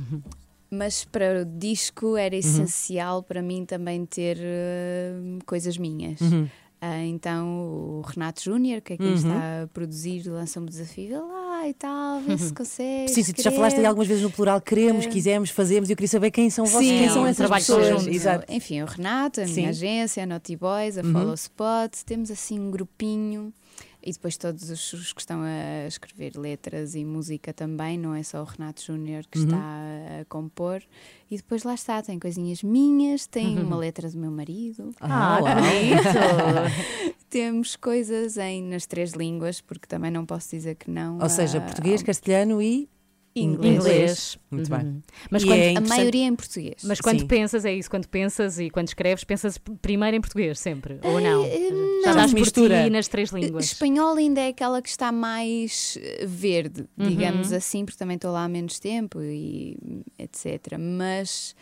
[0.71, 2.39] Mas para o disco era Uhum.
[2.39, 5.13] essencial para mim também ter eh,
[5.45, 6.21] coisas minhas.
[6.21, 6.47] Uhum.
[6.81, 7.47] Ah, então
[7.99, 9.13] o Renato Júnior, que é quem Uhum.
[9.15, 11.19] está a produzir, lança-me o desafio.
[11.27, 13.11] Lá, lá e tal, vê se consegues.
[13.11, 15.97] Sim, sim, tu já falaste aí algumas vezes no plural, queremos, quisemos, fazemos, e eu
[15.97, 18.07] queria saber quem são vocês, Sim, quem são é um essas pessoas.
[18.07, 18.45] Exato.
[18.49, 19.55] Enfim, o Renato, a Sim.
[19.55, 21.11] minha agência, a Naughty Boys, a Uhum.
[21.11, 23.53] Follow Spot, temos assim um grupinho.
[24.01, 28.23] E depois todos os, os que estão a escrever letras e música também, não é
[28.23, 29.45] só o Renato Júnior que Uhum.
[29.45, 30.81] está a, a compor.
[31.29, 34.91] E depois lá está, tem coisinhas minhas, tem uma letra do meu marido.
[35.01, 37.15] Ah, bonito!
[37.29, 41.19] Temos coisas em, nas três línguas, porque também não posso dizer que não.
[41.19, 42.89] Ou seja, ah, português, castelhano e
[43.35, 43.75] Inglês.
[43.75, 44.37] Inglês.
[44.51, 44.77] Muito Uhum.
[44.79, 45.01] bem.
[45.29, 46.81] Mas quando, é A maioria em português.
[46.83, 47.27] mas quando Sim.
[47.27, 51.45] pensas, é isso, quando pensas e quando escreves, pensas primeiro em português, sempre, ou não?
[51.45, 51.69] Eh,
[52.03, 52.15] Já não.
[52.15, 52.83] dás por Mistura.
[52.83, 53.65] ti nas três línguas.
[53.65, 57.07] Espanhol ainda é aquela que está mais eh, verde, Uhum.
[57.07, 59.77] digamos assim, porque também estou lá há menos tempo e
[60.17, 60.77] etc.
[60.79, 61.55] Mas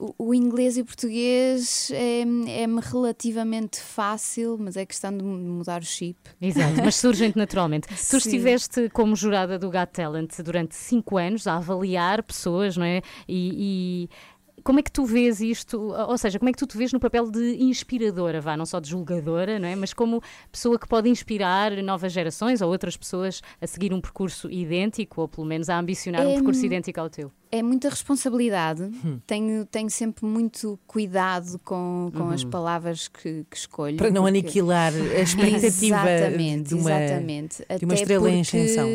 [0.00, 2.20] o, o inglês e o português é-
[2.62, 6.18] é-me relativamente fácil, mas é questão de mu- mudar o chip.
[6.40, 7.86] Exato, mas surgem naturalmente.
[8.10, 13.02] Tu estiveste como jurada do Got Talent durante cinco anos a avaliar pessoas, não é?
[13.28, 15.78] E, e como é que tu vês isto?
[15.80, 18.78] Ou seja, como é que tu te vês no papel de inspiradora, vá, não só
[18.80, 19.74] de julgadora, não é?
[19.76, 20.22] Mas como
[20.52, 25.28] pessoa que pode inspirar novas gerações ou outras pessoas a seguir um percurso idêntico ou
[25.28, 27.32] pelo menos a ambicionar um percurso idêntico ao teu.
[27.52, 28.82] É muita responsabilidade.
[28.82, 29.18] Hum.
[29.26, 32.50] Tenho, tenho sempre muito cuidado com, com as Uhum.
[32.50, 33.96] palavras que, que escolho.
[33.96, 37.56] Para não porque- aniquilar a expectativa exatamente, de uma, exatamente.
[37.56, 38.88] de uma Até estrela em porque ascensão.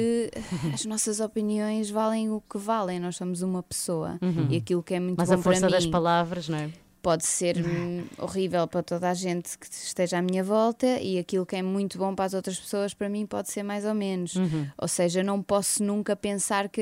[0.74, 4.18] As nossas opiniões valem o que valem, nós somos uma pessoa
[4.49, 6.70] e aquilo que é muito Mas bom a força para das palavras, não é?
[7.06, 11.45] Pode ser hum, horrível para toda a gente que esteja à minha volta e aquilo
[11.45, 14.36] que é muito bom para as outras pessoas para mim pode ser mais ou menos.
[14.36, 14.66] Uhum.
[14.76, 16.82] Ou seja, não posso nunca pensar que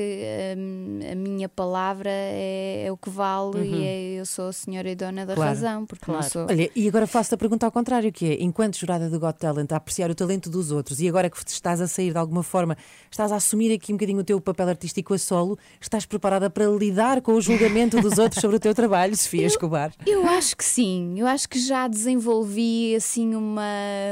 [0.56, 3.64] hum, a minha palavra é, é o que vale Uhum.
[3.64, 5.50] e é, eu sou a senhora e dona da Claro.
[5.50, 6.46] razão, porque não sou.
[6.48, 9.70] Olha, e agora faço-te a pergunta ao contrário, que é, enquanto jurada do Got Talent,
[9.72, 12.78] a apreciar o talento dos outros e agora que estás a sair de alguma forma,
[13.10, 16.64] estás a assumir aqui um bocadinho o teu papel artístico a solo, estás preparada para
[16.68, 19.92] lidar com o julgamento dos outros sobre o teu trabalho, Sofia Escobar?
[20.06, 23.62] Eu acho que sim, eu acho que já desenvolvi assim uma,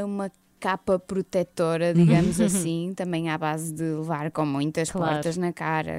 [0.05, 0.33] uma
[0.63, 2.47] capa protetora, digamos Uhum.
[2.47, 5.15] assim, também à base de levar com muitas Claro.
[5.15, 5.93] portas na cara.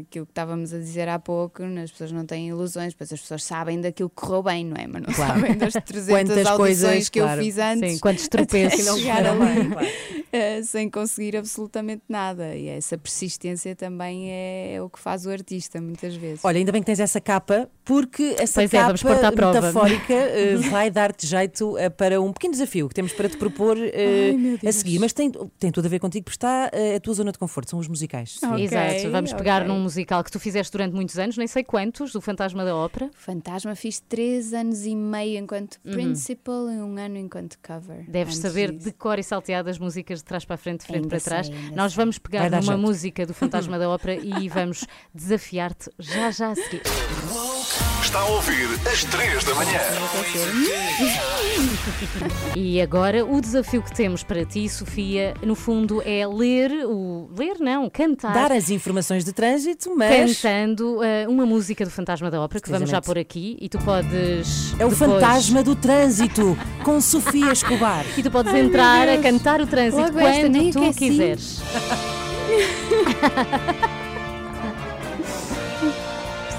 [0.00, 3.42] Aquilo que estávamos a dizer há pouco, as pessoas não têm ilusões, pois as pessoas
[3.42, 4.86] sabem daquilo que correu bem, não é?
[4.86, 5.40] Mas não Claro.
[5.40, 7.40] sabem das 300 Quantas audições coisas, que claro.
[7.40, 7.92] eu fiz antes.
[7.94, 9.86] Sim, quantos tropeços não chegar correram ali, bem, claro.
[10.32, 12.54] eh, sem conseguir absolutamente nada.
[12.54, 16.44] E essa persistência também é o que faz o artista, muitas vezes.
[16.44, 19.52] Olha, ainda bem que tens essa capa, porque essa Pois é, capa prova.
[19.60, 23.76] metafórica eh, vai dar-te jeito eh, para um pequeno desafio que temos para te propor
[23.78, 24.98] eh, Ai, meu a seguir.
[24.98, 27.70] Mas tem, tem tudo a ver contigo, porque está eh, a tua zona de conforto,
[27.70, 28.32] são os musicais.
[28.32, 28.48] Sofia.
[28.54, 29.68] Ok, Exato, vamos pegar ok.
[29.74, 33.10] num musical que tu fizeste durante muitos anos, nem sei quantos, do Fantasma da Ópera.
[33.14, 35.92] Fantasma fiz três anos e meio enquanto Uhum.
[35.92, 38.04] principal e um ano enquanto cover.
[38.08, 38.84] Deves saber disso.
[38.86, 41.20] de cor e salteado as músicas de trás para a frente, de frente Ainda para
[41.20, 41.46] trás.
[41.46, 41.96] sei, Nós sei.
[42.02, 42.78] vamos pegar numa jeito.
[42.78, 44.84] música do Fantasma da Ópera e vamos
[45.14, 46.82] desafiar-te já já a seguir.
[48.06, 49.80] Está a ouvir às 3 da manhã.
[52.54, 57.56] E agora o desafio que temos para ti, Sofia, no fundo é ler o ler
[57.58, 58.32] não, cantar.
[58.32, 62.70] Dar as informações de trânsito, mas Cantando eh, uma música do Fantasma da Ópera que
[62.70, 64.72] vamos já pôr aqui e tu podes.
[64.78, 68.04] é o depois- fantasma do trânsito com Sofia Escobar.
[68.16, 70.98] E tu podes Ai, entrar a cantar o trânsito Logo esta, quando tu aqueci.
[71.10, 71.60] quiseres.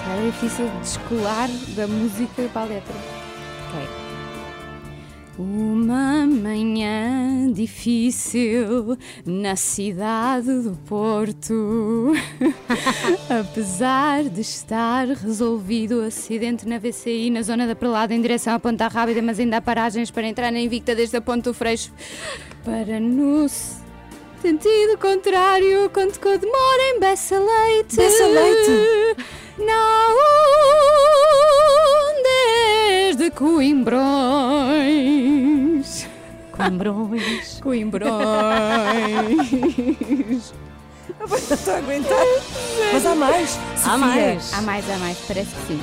[0.10, 2.96] Era difícil de descolar da música para a letra.
[3.68, 4.08] Ok.
[5.38, 12.14] Uma manhã difícil na cidade do Porto.
[13.30, 18.60] Apesar de estar resolvido o acidente na VCI na zona da Prelada em direção à
[18.60, 21.92] Ponta Rábida, mas ainda há paragens para entrar na Invicta desde a Ponte do Freixo
[22.64, 23.46] para no
[24.42, 27.96] sentido contrário, conto com demora em Bessa Leite.
[27.96, 29.26] Bessa Leite.
[29.58, 30.18] Não
[32.24, 33.98] desde Coimbrões.
[36.52, 37.60] Coimbrões.
[37.62, 38.12] Coimbrões.
[41.20, 42.26] Não estou a aguentar.
[42.94, 43.50] Mas há mais.
[43.50, 43.92] Sofia.
[43.92, 44.54] Há mais.
[44.54, 45.82] Há mais, há mais, parece que sim.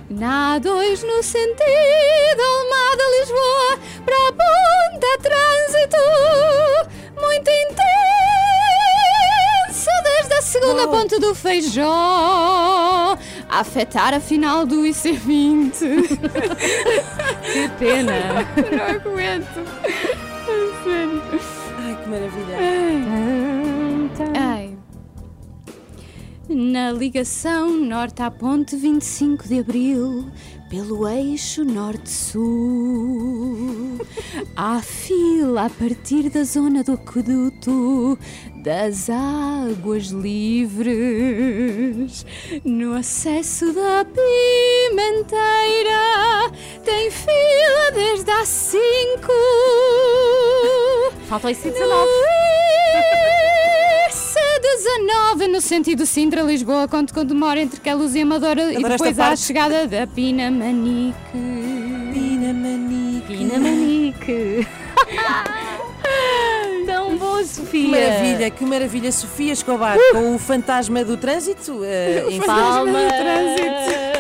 [0.09, 5.99] Na A2 no sentido Almada-Lisboa Para a Ponta Trânsito.
[7.21, 8.46] Muito intenso
[10.03, 13.17] Desde a segunda ponte do Feijó a
[13.49, 15.73] afetar a final do IC20.
[17.53, 18.47] que pena!
[18.77, 19.67] Não aguento.
[20.85, 21.23] Sério.
[21.79, 22.57] Ai, que maravilha.
[22.59, 23.46] Ai.
[26.49, 30.31] Na ligação norte à ponte 25 de Abril,
[30.71, 32.47] pelo eixo norte-sul,
[34.55, 38.17] há fila a partir da zona do aqueduto
[38.63, 40.95] das águas livres.
[42.65, 45.33] No acesso da Pimenteira,
[46.85, 48.79] tem fila desde às 5.
[51.27, 52.66] Falta aí 19.
[54.87, 59.25] C19 no sentido Sintra-Lisboa, quanto quando demora entre Queluz e Amadora e Adoro depois à
[59.25, 59.41] parte.
[59.41, 61.17] chegada da Pinamanique.
[62.13, 63.27] Pinamanique.
[63.37, 64.69] Pinamanique.
[66.87, 67.83] Tão bom, Sofia.
[67.83, 69.11] Que maravilha, que maravilha.
[69.13, 71.81] Sofia Escobar com o fantasma do trânsito.
[71.85, 73.13] eh, em Palmas.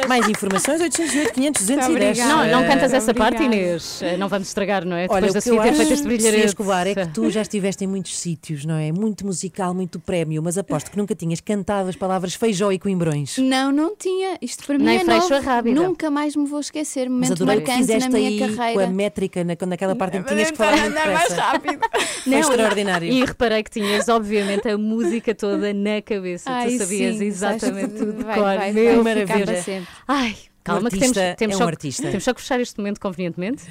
[0.08, 2.18] Mais informações, 808 500 210.
[2.18, 3.56] Não, não cantas essa parte, Obrigada.
[3.66, 4.00] Inês.
[4.02, 5.06] Eh, Não vamos estragar, não é?
[5.10, 6.46] Olha, Depois o da que eu Sofia ter feito este Sofia brilharete.
[6.46, 8.92] Escobar, é que tu já estiveste em muitos sítios, não é?
[8.92, 13.36] Muito musical, muito prémio, mas aposto que nunca tinhas cantado as palavras feijó e coimbrões.
[13.38, 14.38] Não, não tinha.
[14.40, 15.28] Isto para mim Nem é novo.
[15.74, 17.08] Nunca mais me vou esquecer.
[17.08, 18.86] Mas Momento adorei o que marcante na minha aí com a carreira.
[18.88, 21.34] métrica, na, naquela parte em que tinhas que falar muito depressa.
[21.40, 21.80] rápido.
[22.22, 23.08] Foi Não, extraordinário.
[23.12, 26.50] E reparei que tinhas, obviamente, a música toda na cabeça.
[26.50, 28.44] Ai, tu sabias sim, exatamente tudo vai, cor.
[28.44, 29.62] vai, Meu vai maravilha.
[30.08, 32.02] Ai, calma que temos, temos, é só, um artista.
[32.08, 33.64] temos só que fechar este momento convenientemente.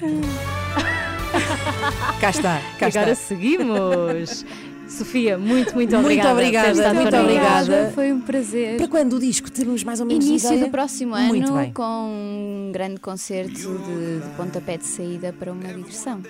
[2.19, 3.15] Cá está, cá Agora está.
[3.27, 4.45] seguimos.
[4.87, 6.29] Sofia, muito, muito Muito obrigada.
[6.29, 7.91] por obrigada, muito obrigada.
[7.95, 8.77] Foi um prazer.
[8.77, 9.49] Para quando o disco?
[9.49, 10.65] Temos mais ou menos Início ideia?
[10.65, 15.73] do próximo Muito ano com um grande concerto de, de pontapé de saída para uma
[15.73, 16.21] digressão.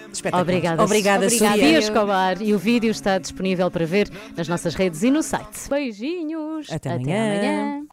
[0.41, 1.79] Obrigada, Obrigada, Sofia Sofia.
[1.79, 2.41] Escobar.
[2.41, 5.69] E o vídeo está disponível para ver nas nossas redes e no site.
[5.69, 6.67] Beijinhos.
[6.71, 7.25] Até Até amanhã.
[7.25, 7.83] amanhã.